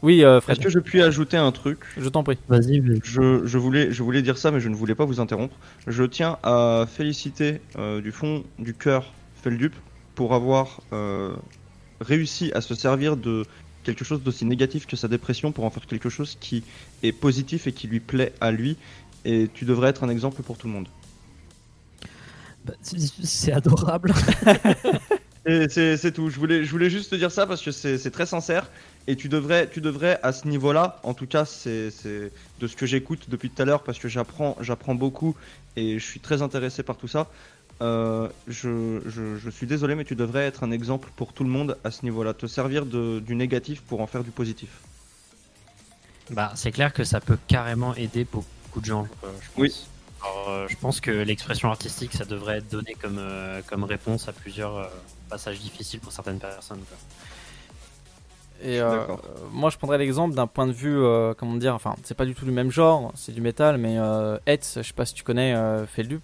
Oui, 0.03 0.23
euh, 0.23 0.39
Fred, 0.41 0.57
Est-ce 0.57 0.65
que 0.65 0.71
je 0.71 0.79
puis 0.79 1.01
ajouter 1.01 1.37
un 1.37 1.51
truc 1.51 1.79
je 1.97 2.09
t'en 2.09 2.23
prie. 2.23 2.37
Vas-y, 2.47 2.79
vas-y. 2.79 2.99
je, 3.03 3.45
je 3.45 3.57
voulais, 3.57 3.91
je 3.91 4.03
voulais 4.03 4.21
dire 4.21 4.37
ça, 4.37 4.51
mais 4.51 4.59
je 4.59 4.69
ne 4.69 4.75
voulais 4.75 4.95
pas 4.95 5.05
vous 5.05 5.19
interrompre. 5.19 5.55
Je 5.87 6.03
tiens 6.03 6.37
à 6.43 6.85
féliciter 6.87 7.61
euh, 7.77 8.01
du 8.01 8.11
fond 8.11 8.43
du 8.59 8.73
cœur 8.73 9.11
Feldup 9.41 9.73
pour 10.15 10.33
avoir 10.33 10.81
euh, 10.93 11.35
réussi 12.01 12.51
à 12.53 12.61
se 12.61 12.75
servir 12.75 13.17
de 13.17 13.45
quelque 13.83 14.03
chose 14.03 14.21
d'aussi 14.21 14.45
négatif 14.45 14.85
que 14.85 14.95
sa 14.95 15.07
dépression 15.07 15.51
pour 15.51 15.63
en 15.63 15.69
faire 15.69 15.85
quelque 15.85 16.09
chose 16.09 16.37
qui 16.39 16.63
est 17.03 17.13
positif 17.13 17.67
et 17.67 17.71
qui 17.71 17.87
lui 17.87 17.99
plaît 17.99 18.33
à 18.41 18.51
lui. 18.51 18.77
Et 19.25 19.49
tu 19.53 19.65
devrais 19.65 19.89
être 19.89 20.03
un 20.03 20.09
exemple 20.09 20.43
pour 20.43 20.57
tout 20.57 20.67
le 20.67 20.73
monde. 20.73 20.87
Bah, 22.65 22.73
c'est 22.81 23.53
adorable. 23.53 24.13
C'est 25.47 26.11
tout. 26.13 26.29
Je 26.29 26.37
voulais, 26.37 26.65
je 26.65 26.71
voulais 26.71 26.89
juste 26.89 27.11
te 27.11 27.15
dire 27.15 27.31
ça 27.31 27.47
parce 27.47 27.61
que 27.61 27.71
c'est 27.71 28.11
très 28.11 28.25
sincère. 28.25 28.69
Et 29.09 29.15
tu 29.15 29.29
devrais, 29.29 29.69
tu 29.69 29.79
devrais 29.79 30.19
à 30.21 30.33
ce 30.33 30.47
niveau-là, 30.47 30.99
en 31.03 31.13
tout 31.13 31.27
cas, 31.27 31.45
c'est 31.45 31.89
de 32.59 32.67
ce 32.67 32.75
que 32.75 32.85
j'écoute 32.85 33.29
depuis 33.29 33.49
tout 33.49 33.61
à 33.61 33.65
l'heure 33.65 33.83
parce 33.83 33.99
que 33.99 34.09
j'apprends, 34.09 34.57
j'apprends 34.59 34.95
beaucoup 34.95 35.35
et 35.77 35.97
je 35.99 36.05
suis 36.05 36.19
très 36.19 36.41
intéressé 36.41 36.83
par 36.83 36.97
tout 36.97 37.07
ça. 37.07 37.27
Euh, 37.79 38.27
je, 38.47 38.99
je, 39.05 39.37
je 39.37 39.49
suis 39.49 39.67
désolé, 39.67 39.95
mais 39.95 40.03
tu 40.03 40.15
devrais 40.15 40.45
être 40.45 40.63
un 40.63 40.71
exemple 40.71 41.09
pour 41.15 41.31
tout 41.31 41.43
le 41.43 41.49
monde 41.49 41.77
à 41.83 41.91
ce 41.91 42.03
niveau-là. 42.03 42.33
Te 42.33 42.47
servir 42.47 42.85
de, 42.85 43.19
du 43.19 43.35
négatif 43.35 43.81
pour 43.81 44.01
en 44.01 44.07
faire 44.07 44.23
du 44.23 44.31
positif. 44.31 44.69
Bah, 46.31 46.51
c'est 46.55 46.71
clair 46.71 46.91
que 46.91 47.03
ça 47.05 47.21
peut 47.21 47.37
carrément 47.47 47.95
aider 47.95 48.25
beaucoup 48.25 48.81
de 48.81 48.85
gens, 48.85 49.07
euh, 49.23 49.27
je 49.41 49.47
pense. 49.47 49.57
Oui. 49.57 49.73
Alors, 50.29 50.49
euh, 50.49 50.67
je 50.67 50.75
pense 50.75 50.99
que 50.99 51.11
l'expression 51.11 51.69
artistique, 51.69 52.13
ça 52.13 52.25
devrait 52.25 52.57
être 52.57 52.69
donné 52.69 52.95
comme, 53.01 53.17
euh, 53.19 53.61
comme 53.67 53.83
réponse 53.83 54.27
à 54.27 54.33
plusieurs 54.33 54.75
euh, 54.75 54.87
passages 55.29 55.59
difficiles 55.59 55.99
pour 55.99 56.11
certaines 56.11 56.39
personnes. 56.39 56.79
quoi. 56.87 56.97
Et 58.61 58.79
euh, 58.79 59.05
moi, 59.51 59.69
je 59.69 59.77
prendrais 59.77 59.97
l'exemple 59.97 60.35
d'un 60.35 60.47
point 60.47 60.65
de 60.65 60.71
vue, 60.71 60.97
euh, 60.97 61.33
comment 61.35 61.55
dire, 61.55 61.75
enfin, 61.75 61.95
c'est 62.03 62.15
pas 62.15 62.25
du 62.25 62.33
tout 62.33 62.45
du 62.45 62.51
même 62.51 62.71
genre, 62.71 63.11
c'est 63.15 63.31
du 63.31 63.41
métal, 63.41 63.77
mais 63.77 63.97
euh, 63.99 64.37
Hetz, 64.47 64.77
je 64.77 64.81
sais 64.81 64.93
pas 64.93 65.05
si 65.05 65.13
tu 65.13 65.23
connais 65.23 65.53
euh, 65.53 65.85
Feldup, 65.85 66.23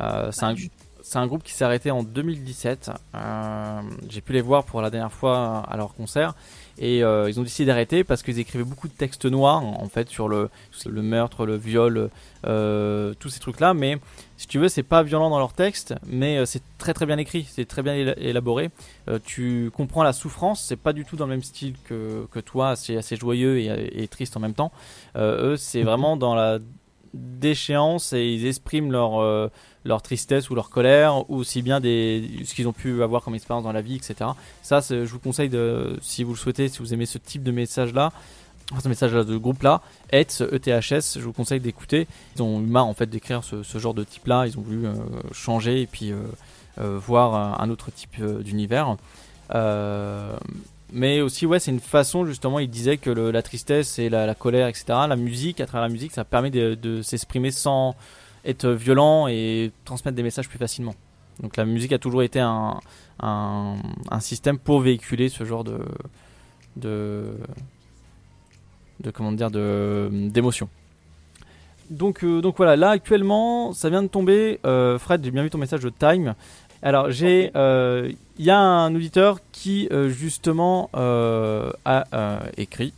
euh, 0.00 0.30
c'est 0.32 1.16
un, 1.16 1.26
groupe 1.26 1.42
qui 1.42 1.52
s'est 1.52 1.64
arrêté 1.64 1.90
en 1.90 2.02
2017. 2.02 2.90
Euh, 3.14 3.80
J'ai 4.08 4.20
pu 4.20 4.32
les 4.32 4.40
voir 4.40 4.64
pour 4.64 4.80
la 4.80 4.90
dernière 4.90 5.12
fois 5.12 5.62
à 5.68 5.76
leur 5.76 5.94
concert. 5.94 6.34
Et 6.80 7.02
euh, 7.02 7.28
ils 7.28 7.40
ont 7.40 7.42
décidé 7.42 7.66
d'arrêter 7.66 8.04
parce 8.04 8.22
qu'ils 8.22 8.38
écrivaient 8.38 8.64
beaucoup 8.64 8.86
de 8.86 8.92
textes 8.92 9.24
noirs 9.24 9.64
en 9.64 9.88
fait 9.88 10.08
sur 10.08 10.28
le, 10.28 10.48
sur 10.70 10.90
le 10.90 11.02
meurtre, 11.02 11.44
le 11.44 11.56
viol, 11.56 12.08
euh, 12.46 13.14
tous 13.18 13.30
ces 13.30 13.40
trucs-là. 13.40 13.74
Mais 13.74 13.98
si 14.36 14.46
tu 14.46 14.58
veux, 14.60 14.68
c'est 14.68 14.84
pas 14.84 15.02
violent 15.02 15.28
dans 15.28 15.38
leurs 15.38 15.54
textes, 15.54 15.94
mais 16.06 16.38
euh, 16.38 16.46
c'est 16.46 16.62
très 16.78 16.94
très 16.94 17.04
bien 17.04 17.18
écrit, 17.18 17.46
c'est 17.50 17.64
très 17.64 17.82
bien 17.82 17.94
éla- 17.94 18.18
élaboré. 18.18 18.70
Euh, 19.08 19.18
tu 19.24 19.72
comprends 19.74 20.04
la 20.04 20.12
souffrance, 20.12 20.62
c'est 20.62 20.76
pas 20.76 20.92
du 20.92 21.04
tout 21.04 21.16
dans 21.16 21.26
le 21.26 21.30
même 21.32 21.42
style 21.42 21.74
que, 21.84 22.26
que 22.30 22.38
toi, 22.38 22.76
c'est 22.76 22.96
assez 22.96 23.16
joyeux 23.16 23.58
et, 23.58 24.02
et 24.02 24.06
triste 24.06 24.36
en 24.36 24.40
même 24.40 24.54
temps. 24.54 24.70
Eux, 25.16 25.56
c'est 25.56 25.82
vraiment 25.82 26.16
dans 26.16 26.36
la 26.36 26.60
déchéance 27.12 28.12
et 28.12 28.24
ils 28.24 28.46
expriment 28.46 28.92
leur, 28.92 29.50
leur 29.88 30.02
tristesse 30.02 30.50
ou 30.50 30.54
leur 30.54 30.70
colère, 30.70 31.28
ou 31.30 31.36
aussi 31.36 31.62
bien 31.62 31.80
des, 31.80 32.30
ce 32.44 32.54
qu'ils 32.54 32.68
ont 32.68 32.72
pu 32.72 33.02
avoir 33.02 33.22
comme 33.22 33.34
expérience 33.34 33.64
dans 33.64 33.72
la 33.72 33.80
vie, 33.80 33.96
etc. 33.96 34.30
Ça, 34.62 34.80
je 34.80 35.04
vous 35.04 35.18
conseille, 35.18 35.48
de, 35.48 35.96
si 36.02 36.22
vous 36.22 36.34
le 36.34 36.38
souhaitez, 36.38 36.68
si 36.68 36.78
vous 36.78 36.94
aimez 36.94 37.06
ce 37.06 37.18
type 37.18 37.42
de 37.42 37.50
message-là, 37.50 38.12
ce 38.82 38.88
message 38.88 39.12
de 39.12 39.36
groupe-là, 39.36 39.80
ETS, 40.12 40.42
ETHS, 40.52 41.18
je 41.18 41.24
vous 41.24 41.32
conseille 41.32 41.60
d'écouter. 41.60 42.06
Ils 42.36 42.42
ont 42.42 42.60
eu 42.60 42.66
marre 42.66 42.86
en 42.86 42.94
fait 42.94 43.08
d'écrire 43.08 43.42
ce, 43.42 43.78
genre 43.78 43.94
de 43.94 44.04
type-là, 44.04 44.46
ils 44.46 44.58
ont 44.58 44.62
voulu 44.62 44.86
euh, 44.86 44.92
changer 45.32 45.82
et 45.82 45.86
puis 45.86 46.12
euh, 46.12 46.18
euh, 46.80 46.98
voir 46.98 47.60
un, 47.60 47.70
autre 47.70 47.90
type 47.90 48.22
d'univers. 48.42 48.96
Mais 50.90 51.20
aussi, 51.20 51.44
ouais, 51.44 51.58
c'est 51.58 51.70
une 51.70 51.80
façon, 51.80 52.24
justement, 52.24 52.58
il 52.58 52.70
disait 52.70 52.96
que 52.96 53.10
la 53.10 53.42
tristesse 53.42 53.98
et 53.98 54.08
la, 54.08 54.34
colère, 54.34 54.68
etc., 54.68 54.84
la 55.06 55.16
musique, 55.16 55.60
à 55.60 55.66
travers 55.66 55.86
la 55.86 55.92
musique, 55.92 56.12
ça 56.12 56.24
permet 56.24 56.50
de 56.50 57.02
s'exprimer 57.02 57.50
sans 57.50 57.94
être 58.48 58.68
violent 58.68 59.28
et 59.28 59.70
transmettre 59.84 60.16
des 60.16 60.22
messages 60.22 60.48
plus 60.48 60.58
facilement. 60.58 60.94
Donc 61.40 61.56
la 61.56 61.64
musique 61.64 61.92
a 61.92 61.98
toujours 61.98 62.22
été 62.22 62.40
un, 62.40 62.80
un, 63.20 63.76
un 64.10 64.20
système 64.20 64.58
pour 64.58 64.80
véhiculer 64.80 65.28
ce 65.28 65.44
genre 65.44 65.62
de, 65.62 65.78
de, 66.76 67.30
de 69.00 69.10
comment 69.10 69.32
dire, 69.32 69.50
de 69.50 70.08
d'émotion. 70.34 70.68
Donc, 71.90 72.22
euh, 72.22 72.40
donc 72.42 72.56
voilà, 72.56 72.76
là 72.76 72.90
actuellement, 72.90 73.72
ça 73.72 73.88
vient 73.88 74.02
de 74.02 74.08
tomber. 74.08 74.60
Euh, 74.66 74.98
Fred, 74.98 75.24
j'ai 75.24 75.30
bien 75.30 75.42
vu 75.42 75.50
ton 75.50 75.58
message 75.58 75.80
de 75.80 75.90
Time. 75.90 76.34
Alors, 76.82 77.10
j'ai, 77.10 77.50
euh, 77.56 78.12
il 78.38 78.44
y 78.44 78.50
a 78.50 78.58
un 78.58 78.94
auditeur 78.94 79.38
qui 79.52 79.88
euh, 79.90 80.08
justement 80.08 80.90
euh, 80.94 81.72
a 81.84 82.04
euh, 82.12 82.40
écrit. 82.56 82.92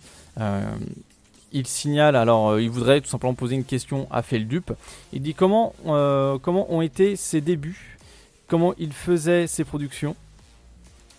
Il 1.52 1.66
signale, 1.66 2.14
alors 2.14 2.50
euh, 2.50 2.62
il 2.62 2.70
voudrait 2.70 3.00
tout 3.00 3.08
simplement 3.08 3.34
poser 3.34 3.56
une 3.56 3.64
question 3.64 4.06
à 4.12 4.22
Feldup. 4.22 4.72
Il 5.12 5.20
dit 5.20 5.34
comment, 5.34 5.74
euh, 5.86 6.38
comment 6.38 6.72
ont 6.72 6.80
été 6.80 7.16
ses 7.16 7.40
débuts, 7.40 7.98
comment 8.46 8.72
il 8.78 8.92
faisait 8.92 9.48
ses 9.48 9.64
productions? 9.64 10.14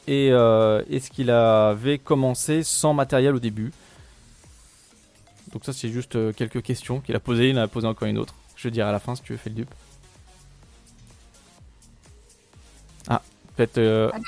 Et 0.07 0.29
euh, 0.31 0.83
est-ce 0.89 1.11
qu'il 1.11 1.31
avait 1.31 1.97
commencé 1.97 2.63
sans 2.63 2.93
matériel 2.93 3.35
au 3.35 3.39
début? 3.39 3.73
Donc 5.51 5.65
ça 5.65 5.73
c'est 5.73 5.89
juste 5.89 6.33
quelques 6.35 6.61
questions 6.61 7.01
qu'il 7.01 7.15
a 7.15 7.19
posées, 7.19 7.49
il 7.49 7.59
en 7.59 7.63
a 7.63 7.67
posé 7.67 7.85
encore 7.85 8.07
une 8.07 8.17
autre. 8.17 8.35
Je 8.55 8.69
dirai 8.69 8.87
à 8.87 8.93
la 8.93 8.99
fin 8.99 9.15
si 9.15 9.21
tu 9.23 9.33
veux 9.33 9.37
Feldup. 9.37 9.69
Ah, 13.09 13.21
peut-être... 13.57 14.13
On 14.13 14.21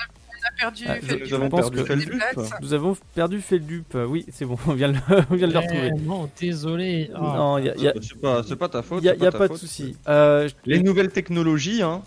a 0.47 0.51
perdu. 0.57 0.83
Ah, 0.87 0.95
je- 1.01 1.05
fait 1.05 1.19
je 1.19 1.23
du 1.25 1.33
avons 1.35 1.49
pense 1.49 1.61
perdu 1.71 1.77
que- 1.77 1.85
Feldup. 1.85 2.13
nous 2.61 2.73
avons 2.73 2.97
perdu 3.15 3.41
Feldup. 3.41 3.97
Oui, 4.07 4.25
c'est 4.31 4.45
bon, 4.45 4.57
on 4.67 4.73
vient 4.73 4.89
de 4.89 4.93
le, 4.93 4.99
on 5.29 5.35
vient 5.35 5.47
de 5.47 5.53
le 5.53 5.59
retrouver. 5.59 5.91
Non, 6.01 6.29
désolé. 6.39 7.09
Oh. 7.15 7.21
Non, 7.21 7.57
il 7.57 7.65
y 7.65 7.69
a, 7.69 7.75
y 7.77 7.87
a- 7.87 7.93
C'est 8.01 8.19
pas, 8.19 8.43
c'est 8.43 8.55
pas 8.55 8.69
ta 8.69 8.81
faute. 8.81 9.03
y 9.03 9.09
a- 9.09 9.13
c'est 9.17 9.23
y 9.23 9.27
a 9.27 9.31
pas 9.31 9.47
de 9.47 9.55
souci. 9.55 9.95
Euh, 10.07 10.47
je- 10.47 10.53
Les 10.65 10.81
nouvelles 10.81 11.09
technologies, 11.11 11.81
hein. 11.81 12.01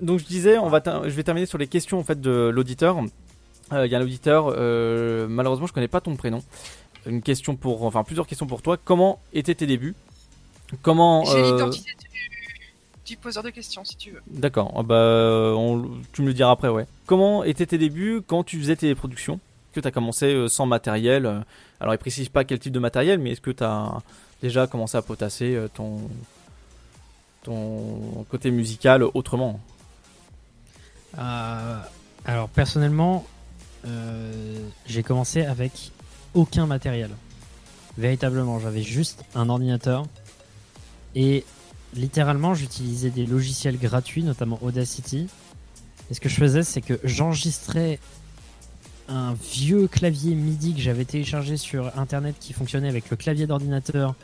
donc 0.00 0.18
je 0.20 0.24
disais, 0.26 0.58
on 0.58 0.68
va 0.68 0.80
ter- 0.80 1.02
je 1.04 1.10
vais 1.10 1.22
terminer 1.22 1.46
sur 1.46 1.58
les 1.58 1.66
questions 1.68 1.98
en 1.98 2.04
fait 2.04 2.20
de 2.20 2.48
l'auditeur. 2.54 2.98
Euh, 3.72 3.86
Il 3.86 3.90
y 3.92 3.94
a 3.94 3.98
l'auditeur, 3.98 4.52
euh, 4.56 5.26
malheureusement 5.28 5.66
je 5.66 5.72
connais 5.72 5.88
pas 5.88 6.00
ton 6.00 6.14
prénom. 6.16 6.42
Une 7.06 7.22
question 7.22 7.54
pour, 7.56 7.84
enfin 7.84 8.02
plusieurs 8.04 8.26
questions 8.26 8.46
pour 8.46 8.62
toi. 8.62 8.76
Comment 8.84 9.20
étaient 9.32 9.54
tes 9.54 9.66
débuts? 9.66 9.94
Comment 10.82 11.24
J'ai 11.24 11.36
euh, 11.38 11.52
l'identité 11.52 11.90
du... 12.00 12.08
du 13.06 13.16
poseur 13.16 13.42
de 13.42 13.50
questions 13.50 13.84
si 13.84 13.96
tu 13.96 14.10
veux. 14.10 14.22
D'accord, 14.26 14.72
ah 14.76 14.82
bah, 14.82 15.54
on- 15.56 16.00
tu 16.12 16.22
me 16.22 16.26
le 16.28 16.34
diras 16.34 16.50
après, 16.50 16.68
ouais. 16.68 16.86
Comment 17.06 17.44
étaient 17.44 17.66
tes 17.66 17.78
débuts 17.78 18.20
quand 18.26 18.42
tu 18.44 18.58
faisais 18.58 18.76
tes 18.76 18.94
productions? 18.94 19.38
Que 19.72 19.80
tu 19.80 19.88
as 19.88 19.90
commencé 19.90 20.26
euh, 20.34 20.48
sans 20.48 20.66
matériel 20.66 21.26
euh, 21.26 21.40
Alors, 21.80 21.94
il 21.94 21.98
précise 21.98 22.28
pas 22.28 22.44
quel 22.44 22.58
type 22.58 22.72
de 22.72 22.78
matériel, 22.78 23.18
mais 23.18 23.32
est-ce 23.32 23.40
que 23.40 23.50
tu 23.50 23.62
as 23.62 24.00
déjà 24.42 24.66
commencé 24.66 24.96
à 24.96 25.02
potasser 25.02 25.54
euh, 25.54 25.68
ton, 25.72 26.00
ton 27.44 28.24
côté 28.30 28.50
musical 28.50 29.02
autrement? 29.02 29.60
Euh, 31.18 31.78
alors 32.24 32.48
personnellement, 32.48 33.24
euh, 33.86 34.58
j'ai 34.86 35.02
commencé 35.02 35.42
avec 35.44 35.92
aucun 36.34 36.66
matériel. 36.66 37.10
Véritablement, 37.98 38.58
j'avais 38.58 38.82
juste 38.82 39.24
un 39.34 39.48
ordinateur 39.48 40.04
et 41.14 41.44
littéralement 41.94 42.54
j'utilisais 42.54 43.10
des 43.10 43.26
logiciels 43.26 43.78
gratuits, 43.78 44.22
notamment 44.22 44.58
Audacity. 44.62 45.28
Et 46.10 46.14
ce 46.14 46.20
que 46.20 46.28
je 46.28 46.36
faisais, 46.36 46.62
c'est 46.62 46.80
que 46.80 46.98
j'enregistrais 47.04 47.98
un 49.08 49.34
vieux 49.34 49.86
clavier 49.86 50.34
MIDI 50.34 50.74
que 50.74 50.80
j'avais 50.80 51.04
téléchargé 51.04 51.56
sur 51.56 51.96
internet 51.98 52.36
qui 52.40 52.52
fonctionnait 52.52 52.88
avec 52.88 53.10
le 53.10 53.16
clavier 53.16 53.46
d'ordinateur 53.46 54.14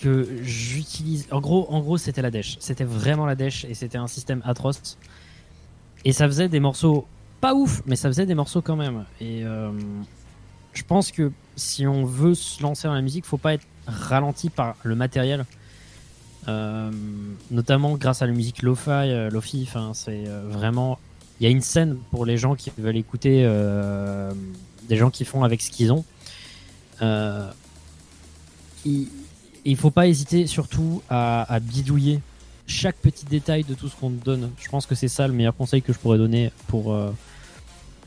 que 0.00 0.28
j'utilise. 0.42 1.26
En 1.30 1.40
gros, 1.40 1.66
en 1.70 1.80
gros, 1.80 1.98
c'était 1.98 2.22
la 2.22 2.30
dèche. 2.30 2.56
C'était 2.60 2.84
vraiment 2.84 3.26
la 3.26 3.34
dèche 3.34 3.64
et 3.64 3.74
c'était 3.74 3.98
un 3.98 4.06
système 4.06 4.42
atroce. 4.44 4.96
Et 6.04 6.12
ça 6.12 6.26
faisait 6.26 6.48
des 6.48 6.60
morceaux 6.60 7.06
pas 7.40 7.54
ouf, 7.54 7.82
mais 7.86 7.96
ça 7.96 8.08
faisait 8.08 8.26
des 8.26 8.34
morceaux 8.34 8.62
quand 8.62 8.76
même. 8.76 9.04
Et 9.20 9.44
euh, 9.44 9.70
je 10.72 10.82
pense 10.82 11.10
que 11.10 11.32
si 11.56 11.86
on 11.86 12.04
veut 12.04 12.34
se 12.34 12.62
lancer 12.62 12.86
dans 12.86 12.94
la 12.94 13.02
musique, 13.02 13.24
faut 13.24 13.38
pas 13.38 13.54
être 13.54 13.66
ralenti 13.86 14.50
par 14.50 14.76
le 14.82 14.94
matériel. 14.94 15.44
Euh, 16.48 16.90
notamment 17.50 17.96
grâce 17.96 18.22
à 18.22 18.26
la 18.26 18.32
musique 18.32 18.62
lo-fi, 18.62 18.90
euh, 18.90 19.30
lo-fi, 19.30 19.68
c'est 19.92 20.24
euh, 20.26 20.42
vraiment. 20.48 20.98
Il 21.38 21.44
y 21.44 21.46
a 21.46 21.50
une 21.50 21.60
scène 21.60 21.96
pour 22.10 22.26
les 22.26 22.36
gens 22.36 22.54
qui 22.54 22.70
veulent 22.76 22.96
écouter 22.96 23.48
des 24.88 24.96
gens 24.96 25.08
qui 25.08 25.24
font 25.24 25.42
avec 25.42 25.62
ce 25.62 25.70
qu'ils 25.70 25.90
ont. 25.90 26.04
Il, 28.84 29.08
il 29.64 29.76
faut 29.76 29.90
pas 29.90 30.06
hésiter 30.06 30.46
surtout 30.46 31.00
à, 31.08 31.58
bidouiller 31.62 32.20
chaque 32.66 32.96
petit 32.96 33.24
détail 33.24 33.64
de 33.64 33.72
tout 33.72 33.88
ce 33.88 33.96
qu'on 33.96 34.10
te 34.10 34.22
donne. 34.22 34.50
Je 34.58 34.68
pense 34.68 34.84
que 34.84 34.94
c'est 34.94 35.08
ça 35.08 35.26
le 35.26 35.32
meilleur 35.32 35.56
conseil 35.56 35.80
que 35.80 35.94
je 35.94 35.98
pourrais 35.98 36.18
donner 36.18 36.52
pour, 36.66 36.94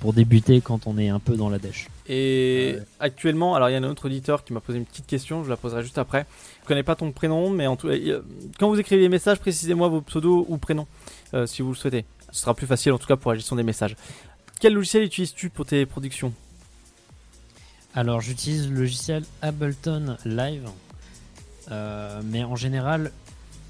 pour 0.03 0.11
débuter 0.11 0.59
quand 0.59 0.85
on 0.85 0.97
est 0.97 1.07
un 1.07 1.19
peu 1.19 1.37
dans 1.37 1.47
la 1.47 1.59
dèche. 1.59 1.87
Et 2.09 2.75
actuellement, 2.99 3.55
alors 3.55 3.69
il 3.69 3.71
y 3.71 3.75
a 3.75 3.77
un 3.77 3.85
autre 3.85 4.07
auditeur 4.07 4.43
qui 4.43 4.51
m'a 4.51 4.59
posé 4.59 4.77
une 4.77 4.83
petite 4.85 5.07
question, 5.07 5.45
je 5.45 5.49
la 5.49 5.55
poserai 5.55 5.81
juste 5.81 5.97
après. 5.97 6.25
Je 6.61 6.67
connais 6.67 6.83
pas 6.83 6.97
ton 6.97 7.13
prénom, 7.13 7.49
mais 7.49 7.67
en 7.67 7.77
tout 7.77 7.89
quand 8.59 8.67
vous 8.67 8.77
écrivez 8.77 9.01
des 9.01 9.07
messages, 9.07 9.39
précisez-moi 9.39 9.87
vos 9.87 10.01
pseudos 10.01 10.45
ou 10.49 10.57
prénoms, 10.57 10.87
euh, 11.33 11.45
si 11.45 11.61
vous 11.61 11.69
le 11.69 11.75
souhaitez. 11.75 12.03
Ce 12.33 12.41
sera 12.41 12.53
plus 12.53 12.67
facile 12.67 12.91
en 12.91 12.97
tout 12.97 13.07
cas 13.07 13.15
pour 13.15 13.31
la 13.31 13.37
gestion 13.37 13.55
des 13.55 13.63
messages. 13.63 13.95
Quel 14.59 14.73
logiciel 14.73 15.03
utilises-tu 15.03 15.49
pour 15.49 15.65
tes 15.65 15.85
productions? 15.85 16.33
Alors 17.95 18.19
j'utilise 18.19 18.69
le 18.69 18.75
logiciel 18.81 19.23
Ableton 19.41 20.17
Live, 20.25 20.67
Euh, 21.71 22.21
mais 22.25 22.43
en 22.43 22.57
général, 22.57 23.13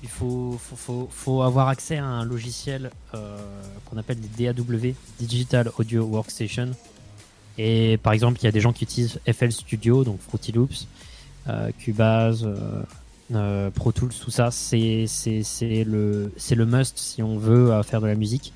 il 0.04 0.10
faut, 0.10 1.42
avoir 1.42 1.70
accès 1.70 1.98
à 1.98 2.06
un 2.06 2.26
logiciel 2.26 2.92
euh, 3.16 3.38
qu'on 3.86 3.98
appelle 3.98 4.18
des 4.20 4.52
DAW, 4.52 4.94
Digital 5.20 5.72
Audio 5.78 6.04
Workstation. 6.04 6.72
Et 7.58 7.98
par 8.04 8.12
exemple, 8.12 8.40
il 8.42 8.44
y 8.44 8.48
a 8.48 8.52
des 8.52 8.60
gens 8.60 8.74
qui 8.74 8.84
utilisent 8.84 9.20
FL 9.32 9.52
Studio, 9.52 10.04
donc 10.04 10.20
Fruity 10.20 10.52
Loops, 10.52 10.88
euh, 11.48 11.72
Cubase, 11.80 12.46
euh, 13.34 13.70
Pro 13.70 13.94
Tools, 13.94 14.12
tout 14.14 14.32
ça. 14.32 14.52
C'est 14.52 15.06
le, 15.86 16.32
must 16.66 16.98
si 16.98 17.24
on 17.24 17.38
veut 17.38 17.82
faire 17.84 18.02
de 18.02 18.08
la 18.08 18.16
musique 18.16 18.54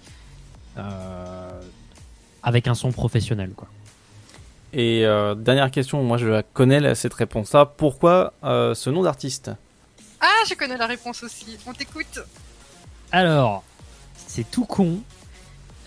avec 2.44 2.68
un 2.68 2.76
son 2.76 2.92
professionnel. 2.92 3.52
Et 4.74 5.04
dernière 5.38 5.72
question, 5.72 6.04
moi 6.04 6.18
je 6.18 6.42
connais 6.54 6.94
cette 6.94 7.14
réponse-là. 7.14 7.66
Pourquoi 7.66 8.34
ce 8.44 8.90
nom 8.90 9.04
d'artiste? 9.04 9.52
Ah, 10.20 10.44
je 10.50 10.54
connais 10.56 10.78
la 10.78 10.88
réponse 10.88 11.24
aussi. 11.24 11.58
On 11.66 11.74
t'écoute. 11.74 12.20
Alors, 13.12 13.64
c'est 14.16 14.50
tout 14.50 14.66
con. 14.66 15.00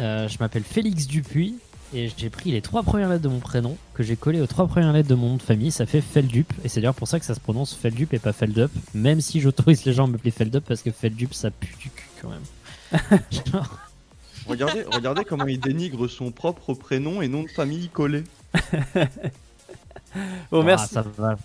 Euh, 0.00 0.28
je 0.28 0.38
m'appelle 0.38 0.62
Félix 0.62 1.06
Dupuis 1.06 1.56
et 1.92 2.10
j'ai 2.16 2.30
pris 2.30 2.52
les 2.52 2.62
trois 2.62 2.82
premières 2.82 3.08
lettres 3.08 3.22
de 3.22 3.28
mon 3.28 3.40
prénom 3.40 3.76
que 3.94 4.02
j'ai 4.02 4.16
collé 4.16 4.40
aux 4.40 4.46
trois 4.46 4.66
premières 4.66 4.92
lettres 4.92 5.08
de 5.08 5.14
mon 5.14 5.30
nom 5.30 5.36
de 5.36 5.42
famille. 5.42 5.70
Ça 5.70 5.84
fait 5.84 6.00
Feldup 6.00 6.50
et 6.64 6.68
c'est 6.68 6.80
d'ailleurs 6.80 6.94
pour 6.94 7.08
ça 7.08 7.18
que 7.18 7.26
ça 7.26 7.34
se 7.34 7.40
prononce 7.40 7.74
Feldup 7.74 8.14
et 8.14 8.18
pas 8.18 8.32
Feldup. 8.32 8.70
Même 8.94 9.20
si 9.20 9.40
j'autorise 9.40 9.84
les 9.84 9.92
gens 9.92 10.04
à 10.04 10.06
m'appeler 10.06 10.30
Feldup 10.30 10.64
parce 10.64 10.82
que 10.82 10.90
Feldup 10.90 11.34
ça 11.34 11.50
pue 11.50 11.74
du 11.78 11.90
cul 11.90 12.08
quand 12.22 12.30
même. 12.30 13.20
Genre, 13.30 13.78
Regardez, 14.46 14.84
regardez 14.90 15.24
comment 15.24 15.46
il 15.46 15.60
dénigre 15.60 16.08
son 16.08 16.32
propre 16.32 16.74
prénom 16.74 17.22
et 17.22 17.28
nom 17.28 17.42
de 17.42 17.48
famille 17.50 17.88
collé. 17.88 18.24
Bon, 20.50 20.62
ah, 20.62 20.64
merci. 20.64 20.94
ça 20.94 21.02
va. 21.02 21.36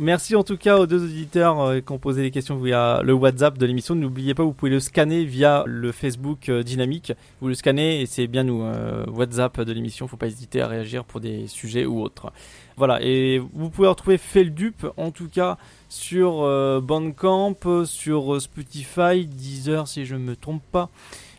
Merci 0.00 0.36
en 0.36 0.44
tout 0.44 0.56
cas 0.56 0.78
aux 0.78 0.86
deux 0.86 1.02
auditeurs 1.02 1.60
euh, 1.60 1.80
qui 1.80 1.90
ont 1.90 1.98
posé 1.98 2.22
des 2.22 2.30
questions 2.30 2.56
via 2.56 3.00
le 3.02 3.12
WhatsApp 3.12 3.58
de 3.58 3.66
l'émission. 3.66 3.96
N'oubliez 3.96 4.32
pas, 4.32 4.44
vous 4.44 4.52
pouvez 4.52 4.70
le 4.70 4.78
scanner 4.78 5.24
via 5.24 5.64
le 5.66 5.90
Facebook 5.90 6.48
euh, 6.48 6.62
dynamique. 6.62 7.12
Vous 7.40 7.48
le 7.48 7.54
scannez 7.54 8.00
et 8.00 8.06
c'est 8.06 8.28
bien 8.28 8.44
nous, 8.44 8.62
euh, 8.62 9.04
WhatsApp 9.06 9.60
de 9.60 9.72
l'émission. 9.72 10.06
Faut 10.06 10.16
pas 10.16 10.28
hésiter 10.28 10.60
à 10.60 10.68
réagir 10.68 11.04
pour 11.04 11.18
des 11.18 11.48
sujets 11.48 11.84
ou 11.84 12.00
autres. 12.00 12.30
Voilà, 12.76 13.02
et 13.02 13.40
vous 13.40 13.70
pouvez 13.70 13.88
retrouver 13.88 14.18
Feldup 14.18 14.86
en 14.96 15.10
tout 15.10 15.26
cas 15.26 15.58
sur 15.88 16.42
Bandcamp, 16.80 17.56
sur 17.84 18.40
Spotify, 18.40 19.26
Deezer 19.26 19.88
si 19.88 20.06
je 20.06 20.14
ne 20.14 20.20
me 20.20 20.36
trompe 20.36 20.62
pas. 20.70 20.90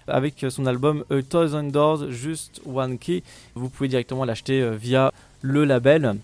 Avec 0.06 0.46
son 0.50 0.66
album 0.66 1.06
A 1.12 1.22
Thousand 1.22 1.64
Doors, 1.64 2.12
Just 2.12 2.62
One 2.66 2.98
Key. 2.98 3.24
Vous 3.56 3.70
pouvez 3.70 3.88
directement 3.88 4.26
l'acheter 4.26 4.70
via 4.76 5.14
le 5.42 5.64
label 5.64 6.18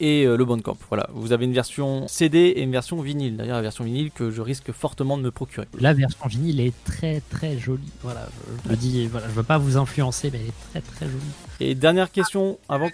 et 0.00 0.24
euh, 0.24 0.36
le 0.36 0.44
Bandcamp. 0.44 0.76
Voilà, 0.88 1.08
vous 1.12 1.32
avez 1.32 1.44
une 1.44 1.52
version 1.52 2.06
CD 2.08 2.38
et 2.38 2.62
une 2.62 2.72
version 2.72 3.00
vinyle. 3.00 3.36
D'ailleurs, 3.36 3.56
la 3.56 3.62
version 3.62 3.84
vinyle 3.84 4.10
que 4.10 4.30
je 4.30 4.42
risque 4.42 4.72
fortement 4.72 5.16
de 5.16 5.22
me 5.22 5.30
procurer. 5.30 5.66
La 5.78 5.94
version 5.94 6.26
vinyle 6.26 6.60
est 6.60 6.74
très 6.84 7.20
très 7.30 7.58
jolie. 7.58 7.90
Voilà, 8.02 8.28
je, 8.68 8.74
dis, 8.74 9.06
voilà, 9.06 9.28
je 9.28 9.32
veux 9.32 9.42
pas 9.42 9.58
vous 9.58 9.76
influencer, 9.76 10.30
mais 10.30 10.40
elle 10.40 10.48
est 10.48 10.70
très 10.70 10.80
très 10.80 11.06
jolie. 11.06 11.22
Et 11.60 11.74
dernière 11.74 12.10
question 12.10 12.58
avant. 12.68 12.88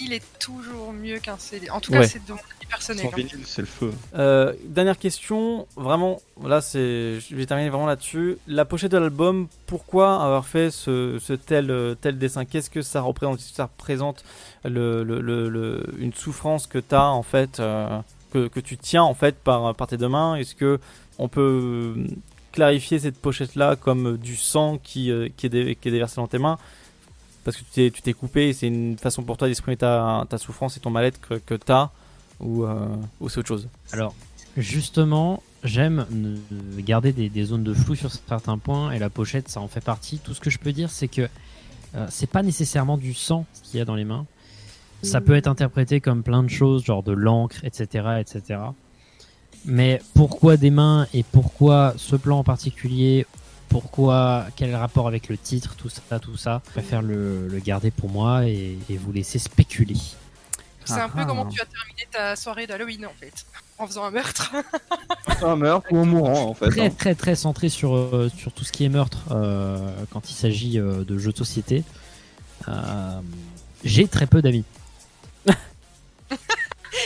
Il 0.00 0.12
est 0.12 0.22
toujours 0.40 0.92
mieux 0.92 1.18
qu'un 1.20 1.38
CD. 1.38 1.70
En 1.70 1.80
tout 1.80 1.92
Ouais. 1.92 2.00
cas, 2.00 2.06
c'est 2.08 2.24
de 2.26 2.32
mon 2.32 2.38
avis 2.38 2.66
personnel. 2.68 3.04
Sans 3.04 3.10
hein. 3.12 3.16
vinyle, 3.16 3.46
c'est 3.46 3.62
le 3.62 3.66
feu. 3.68 3.92
Euh, 4.16 4.52
dernière 4.66 4.98
question, 4.98 5.66
vraiment, 5.76 6.20
là 6.44 6.60
c'est, 6.60 7.20
je 7.20 7.36
vais 7.36 7.46
terminer 7.46 7.68
vraiment 7.70 7.86
là-dessus. 7.86 8.36
La 8.48 8.64
pochette 8.64 8.90
de 8.92 8.98
l'album, 8.98 9.46
pourquoi 9.66 10.20
avoir 10.22 10.46
fait 10.46 10.70
ce, 10.72 11.18
ce 11.20 11.32
tel, 11.32 11.96
tel 12.00 12.18
dessin? 12.18 12.44
Qu'est-ce 12.44 12.70
que 12.70 12.82
ça 12.82 13.00
représente? 13.02 13.38
Est-ce 13.38 13.50
que 13.50 13.54
Ça 13.56 13.64
représente 13.66 14.24
le, 14.64 15.04
le- 15.04 15.20
le- 15.20 15.48
le- 15.48 15.86
une 15.98 16.12
souffrance 16.12 16.66
que 16.66 16.78
tu 16.78 16.94
as 16.94 17.06
en 17.10 17.22
fait, 17.22 17.60
euh, 17.60 18.00
que, 18.32 18.48
que 18.48 18.60
tu 18.60 18.76
tiens 18.76 19.04
en 19.04 19.14
fait 19.14 19.36
par, 19.36 19.74
par 19.76 19.86
tes 19.86 19.96
deux 19.96 20.08
mains? 20.08 20.34
Est-ce 20.34 20.56
que 20.56 20.80
on 21.18 21.28
peut 21.28 21.94
euh, 21.96 22.06
clarifier 22.50 22.98
cette 22.98 23.16
pochette-là 23.18 23.76
comme 23.76 24.16
du 24.18 24.34
sang 24.36 24.78
qui, 24.82 25.12
euh, 25.12 25.28
qui, 25.36 25.46
est 25.46 25.50
dé- 25.50 25.78
qui 25.80 25.88
est 25.88 25.92
déversé 25.92 26.16
dans 26.16 26.26
tes 26.26 26.38
mains? 26.38 26.58
Parce 27.44 27.58
que 27.58 27.90
tu 27.90 28.02
t'es, 28.02 28.12
coupé 28.12 28.48
et 28.48 28.52
c'est 28.52 28.66
une 28.66 28.96
façon 28.98 29.22
pour 29.22 29.36
toi 29.36 29.48
d'exprimer 29.48 29.76
ta, 29.76 30.24
ta 30.28 30.38
souffrance 30.38 30.76
et 30.76 30.80
ton 30.80 30.90
mal-être 30.90 31.20
que, 31.20 31.34
que 31.34 31.54
tu 31.54 31.70
as 31.70 31.90
ou, 32.40 32.64
euh, 32.64 32.96
ou 33.20 33.28
c'est 33.28 33.40
autre 33.40 33.48
chose 33.48 33.68
Alors, 33.92 34.14
justement, 34.56 35.42
j'aime 35.62 36.06
garder 36.78 37.12
des, 37.12 37.28
des 37.28 37.44
zones 37.44 37.64
de 37.64 37.74
flou 37.74 37.94
sur 37.94 38.10
certains 38.10 38.58
points 38.58 38.92
et 38.92 38.98
la 38.98 39.10
pochette, 39.10 39.48
ça 39.48 39.60
en 39.60 39.68
fait 39.68 39.82
partie. 39.82 40.18
Tout 40.18 40.34
ce 40.34 40.40
que 40.40 40.50
je 40.50 40.58
peux 40.58 40.72
dire, 40.72 40.90
c'est 40.90 41.08
que 41.08 41.28
euh, 41.94 42.06
c'est 42.10 42.28
pas 42.28 42.42
nécessairement 42.42 42.98
du 42.98 43.14
sang 43.14 43.46
ce 43.52 43.62
qu'il 43.62 43.78
y 43.78 43.80
a 43.80 43.84
dans 43.84 43.94
les 43.94 44.04
mains. 44.04 44.26
Ça 45.02 45.20
peut 45.20 45.34
être 45.34 45.48
interprété 45.48 46.00
comme 46.00 46.22
plein 46.22 46.42
de 46.42 46.48
choses, 46.48 46.84
genre 46.84 47.02
de 47.02 47.12
l'encre, 47.12 47.62
etc., 47.62 48.20
etc. 48.20 48.60
Mais 49.66 50.00
pourquoi 50.14 50.56
des 50.56 50.70
mains 50.70 51.06
et 51.12 51.22
pourquoi 51.22 51.92
ce 51.98 52.16
plan 52.16 52.38
en 52.38 52.44
particulier 52.44 53.26
Pourquoi 53.74 54.46
Quel 54.54 54.68
est 54.68 54.72
le 54.72 54.78
rapport 54.78 55.08
avec 55.08 55.28
le 55.28 55.36
titre 55.36 55.74
Tout 55.74 55.88
ça, 55.88 56.20
tout 56.20 56.36
ça. 56.36 56.62
Je 56.66 56.70
préfère 56.70 57.02
le, 57.02 57.48
le 57.48 57.58
garder 57.58 57.90
pour 57.90 58.08
moi 58.08 58.46
et, 58.46 58.78
et 58.88 58.96
vous 58.96 59.10
laisser 59.10 59.40
spéculer. 59.40 59.96
C'est 60.84 61.00
un 61.00 61.08
peu 61.08 61.18
ah. 61.22 61.24
comment 61.24 61.44
tu 61.46 61.60
as 61.60 61.64
terminé 61.64 62.06
ta 62.12 62.36
soirée 62.36 62.68
d'Halloween 62.68 63.04
en 63.04 63.12
fait. 63.18 63.44
En 63.78 63.88
faisant 63.88 64.04
un 64.04 64.12
meurtre. 64.12 64.52
Un 65.42 65.56
meurtre 65.56 65.88
ou 65.90 65.98
un 65.98 66.04
mourant 66.04 66.50
en 66.50 66.54
fait. 66.54 66.68
très 66.68 66.86
hein. 66.86 66.90
très 66.96 67.14
très 67.16 67.34
centré 67.34 67.68
sur, 67.68 67.96
euh, 67.96 68.30
sur 68.36 68.52
tout 68.52 68.62
ce 68.62 68.70
qui 68.70 68.84
est 68.84 68.88
meurtre 68.88 69.24
euh, 69.32 69.92
quand 70.10 70.30
il 70.30 70.34
s'agit 70.34 70.78
euh, 70.78 71.02
de 71.02 71.18
jeux 71.18 71.32
de 71.32 71.36
société. 71.36 71.82
Euh, 72.68 73.20
J'ai 73.82 74.06
très 74.06 74.28
peu 74.28 74.40
d'amis. 74.40 74.64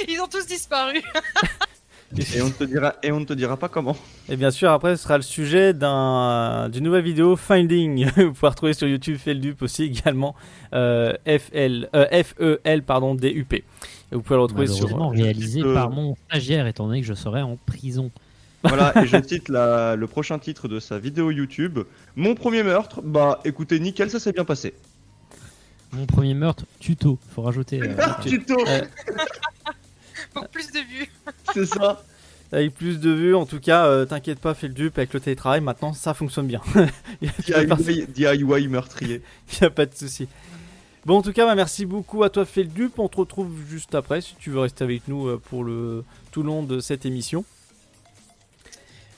Ils 0.07 0.21
ont 0.21 0.29
tous 0.29 0.47
disparu. 0.47 1.03
Et 2.17 2.41
on 2.41 2.47
ne 2.47 2.51
te 2.53 2.65
dira, 2.65 2.95
et 3.03 3.13
on 3.13 3.21
ne 3.21 3.25
te 3.27 3.35
dira 3.35 3.57
pas 3.59 3.69
comment. 3.69 3.95
Et 4.31 4.37
bien 4.37 4.51
sûr, 4.51 4.71
après, 4.71 4.97
ce 4.97 5.03
sera 5.03 5.17
le 5.19 5.23
sujet 5.23 5.75
d'un- 5.75 6.71
d'une 6.71 6.85
nouvelle 6.85 7.05
vidéo 7.05 7.37
Finding. 7.37 8.07
Vous 8.17 8.33
pouvez 8.33 8.49
retrouver 8.49 8.73
sur 8.73 8.89
YouTube 8.89 9.19
Feldup 9.19 9.61
aussi 9.61 9.85
également. 9.85 10.35
Euh, 10.73 11.13
FL, 11.27 11.89
euh, 11.95 12.07
F-E-L, 12.23 12.83
pardon, 12.83 13.15
D-U-P. 13.15 13.57
Et 13.57 13.65
vous 14.15 14.23
pouvez 14.23 14.37
le 14.37 14.43
retrouver 14.43 14.67
sur. 14.67 14.85
Malheureusement 14.87 15.09
réalisé 15.11 15.61
Euh, 15.63 15.75
par 15.75 15.91
mon 15.91 16.17
stagiaire 16.31 16.67
étant 16.67 16.87
donné 16.87 17.03
que 17.03 17.07
je 17.07 17.13
serai 17.15 17.43
en 17.43 17.57
prison. 17.67 18.11
Voilà, 18.65 18.93
et 19.03 19.07
je 19.07 19.17
cite 19.23 19.51
la- 19.51 19.95
le 19.95 20.07
prochain 20.07 20.39
titre 20.39 20.67
de 20.67 20.81
sa 20.81 20.99
vidéo 20.99 21.31
YouTube. 21.31 21.81
Mon 22.17 22.35
premier 22.35 22.63
meurtre, 22.63 23.03
bah 23.05 23.41
écoutez, 23.45 23.79
nickel, 23.81 24.09
ça 24.11 24.19
s'est 24.19 24.33
bien 24.33 24.47
passé. 24.47 24.73
Mon 25.93 26.07
premier 26.07 26.33
meurtre, 26.35 26.65
tuto. 26.81 27.19
Faut 27.35 27.43
rajouter. 27.43 27.81
euh, 27.83 27.95
Tuto, 28.23 28.57
Euh, 28.67 28.81
Pour 30.35 30.49
plus 30.49 30.71
de. 30.73 30.78
C'est 31.55 31.67
ça. 31.67 32.03
avec 32.53 32.75
plus 32.75 32.99
de 33.01 33.11
vues, 33.11 33.35
en 33.35 33.47
tout 33.47 33.61
cas, 33.61 33.87
euh, 33.87 34.05
t'inquiète 34.05 34.41
pas, 34.41 34.55
Feldup, 34.55 34.97
avec 34.99 35.13
le 35.13 35.21
télétravail, 35.21 35.61
maintenant 35.61 35.93
ça 35.93 36.15
fonctionne 36.15 36.47
bien. 36.47 36.61
DIY, 37.23 38.07
DIY 38.09 38.69
meurtrier. 38.69 39.23
il 39.53 39.59
y 39.63 39.65
a 39.65 39.71
pas 39.71 39.87
de 39.87 39.95
souci. 39.95 40.29
Bon, 41.07 41.19
en 41.19 41.23
tout 41.23 41.33
cas, 41.33 41.47
bah, 41.47 41.55
merci 41.55 41.87
beaucoup 41.87 42.23
à 42.23 42.31
toi, 42.31 42.45
Feldup. 42.45 42.99
On 42.99 43.09
te 43.09 43.17
retrouve 43.17 43.51
juste 43.69 43.95
après 43.95 44.21
si 44.21 44.35
tu 44.39 44.51
veux 44.51 44.61
rester 44.61 44.85
avec 44.85 45.09
nous 45.09 45.29
euh, 45.29 45.41
pour 45.43 45.65
le 45.65 46.05
tout 46.33 46.43
le 46.43 46.49
long 46.49 46.63
de 46.63 46.81
cette 46.81 47.07
émission. 47.07 47.45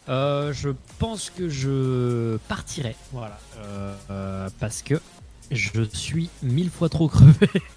Euh, 0.09 0.53
je 0.53 0.71
pense 0.99 1.31
que 1.31 1.49
je 1.49 2.37
partirai. 2.49 2.97
Voilà. 3.13 3.39
Euh, 3.59 3.95
euh, 4.11 4.49
parce 4.59 4.83
que 4.83 4.95
je 5.51 5.83
suis 5.83 6.29
mille 6.43 6.71
fois 6.71 6.89
trop 6.89 7.09
crevé. 7.09 7.35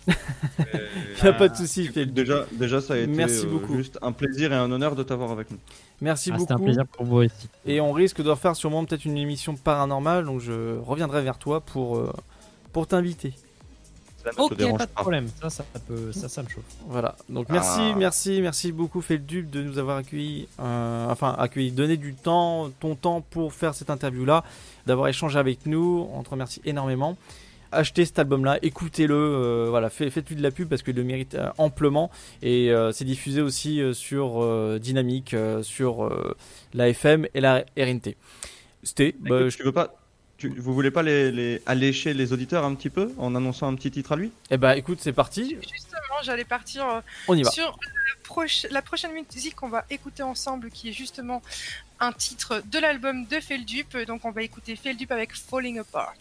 Il 0.07 1.23
n'y 1.23 1.29
a 1.29 1.33
pas 1.33 1.49
de 1.49 1.55
souci, 1.55 1.87
Feldup. 1.87 2.13
Déjà, 2.13 2.45
déjà, 2.51 2.81
ça 2.81 2.93
a 2.93 2.97
été 2.97 3.07
Merci 3.11 3.45
euh, 3.45 3.49
beaucoup. 3.49 3.75
juste 3.75 3.97
un 4.01 4.11
plaisir 4.11 4.51
et 4.53 4.55
un 4.55 4.71
honneur 4.71 4.95
de 4.95 5.03
t'avoir 5.03 5.31
avec 5.31 5.49
nous. 5.51 5.57
Merci 6.01 6.29
Ah, 6.31 6.37
beaucoup. 6.37 6.43
C'était 6.43 6.61
un 6.61 6.63
plaisir 6.65 6.87
pour 6.87 7.05
vous 7.05 7.17
aussi. 7.23 7.49
Et 7.65 7.81
on 7.81 7.91
risque 7.91 8.21
de 8.21 8.29
refaire 8.29 8.55
sûrement 8.55 8.83
peut-être 8.85 9.05
une 9.05 9.17
émission 9.17 9.55
paranormale, 9.55 10.25
donc 10.25 10.41
je 10.41 10.77
reviendrai 10.79 11.21
vers 11.23 11.37
toi 11.37 11.61
pour, 11.61 11.97
euh, 11.97 12.11
pour 12.71 12.87
t'inviter. 12.87 13.33
Ok, 14.37 14.55
pas 14.77 14.85
de 14.85 14.91
problème. 14.93 15.27
Ça, 15.41 15.49
ça, 15.49 15.65
peut, 15.85 16.13
ça, 16.13 16.29
ça 16.29 16.43
me 16.43 16.47
chauffe. 16.47 16.63
Voilà. 16.87 17.15
Donc 17.27 17.49
merci, 17.49 17.79
Ah. 17.81 17.95
merci, 17.97 18.39
merci 18.41 18.71
beaucoup 18.71 19.01
Feldup 19.01 19.49
de 19.49 19.61
nous 19.61 19.79
avoir 19.79 19.97
accueillis, 19.97 20.47
euh, 20.61 21.09
enfin 21.09 21.35
accueillis, 21.37 21.71
donner 21.71 21.97
du 21.97 22.13
temps, 22.13 22.69
ton 22.79 22.95
temps 22.95 23.19
pour 23.19 23.51
faire 23.51 23.73
cette 23.73 23.89
interview-là, 23.89 24.45
d'avoir 24.87 25.09
échangé 25.09 25.37
avec 25.37 25.65
nous. 25.65 26.07
On 26.13 26.23
te 26.23 26.29
remercie 26.29 26.61
énormément. 26.63 27.17
Achetez 27.73 28.05
cet 28.05 28.19
album-là, 28.19 28.59
écoutez-le, 28.61 29.13
euh, 29.15 29.65
voilà, 29.69 29.89
fait- 29.89 30.09
faites-lui 30.09 30.35
de 30.35 30.43
la 30.43 30.51
pub 30.51 30.69
parce 30.69 30.83
qu'il 30.83 30.95
le 30.95 31.03
mérite 31.03 31.35
euh, 31.35 31.49
amplement 31.57 32.09
et 32.41 32.71
euh, 32.71 32.91
c'est 32.91 33.05
diffusé 33.05 33.41
aussi 33.41 33.81
euh, 33.81 33.93
sur 33.93 34.43
euh, 34.43 34.79
Dynamique, 34.79 35.33
euh, 35.33 35.63
sur 35.63 36.05
euh, 36.05 36.35
la 36.73 36.89
FM 36.89 37.27
et 37.33 37.41
la 37.41 37.65
RNT. 37.77 38.15
C'était, 38.83 39.15
bah, 39.19 39.49
je- 39.49 39.57
tu 39.57 39.63
veux 39.63 39.71
pas, 39.71 39.95
tu- 40.37 40.49
vous 40.49 40.73
voulez 40.73 40.91
pas 40.91 41.03
les, 41.03 41.31
les 41.31 41.61
allécher 41.65 42.13
les 42.13 42.33
auditeurs 42.33 42.65
un 42.65 42.75
petit 42.75 42.89
peu 42.89 43.11
en 43.17 43.33
annonçant 43.35 43.67
un 43.67 43.75
petit 43.75 43.91
titre 43.91 44.11
à 44.11 44.15
lui? 44.15 44.31
Eh 44.51 44.57
ben 44.57 44.73
écoute, 44.73 44.99
c'est 45.01 45.13
parti, 45.13 45.57
Justement, 45.61 46.21
j'allais 46.23 46.45
partir 46.45 46.85
euh, 46.87 46.99
on 47.27 47.35
y 47.35 47.43
va. 47.43 47.51
sur 47.51 47.65
la, 47.65 48.29
proche- 48.29 48.67
la 48.71 48.81
prochaine 48.81 49.11
musique 49.13 49.55
qu'on 49.55 49.69
va 49.69 49.85
écouter 49.89 50.23
ensemble, 50.23 50.69
qui 50.69 50.89
est 50.89 50.93
justement 50.93 51.41
un 51.99 52.11
titre 52.11 52.61
de 52.69 52.79
l'album 52.79 53.25
de 53.25 53.39
Feldup. 53.39 53.95
Donc, 54.07 54.25
on 54.25 54.31
va 54.31 54.41
écouter 54.43 54.75
Feldup 54.75 55.11
avec 55.11 55.33
Falling 55.33 55.79
Apart. 55.79 56.13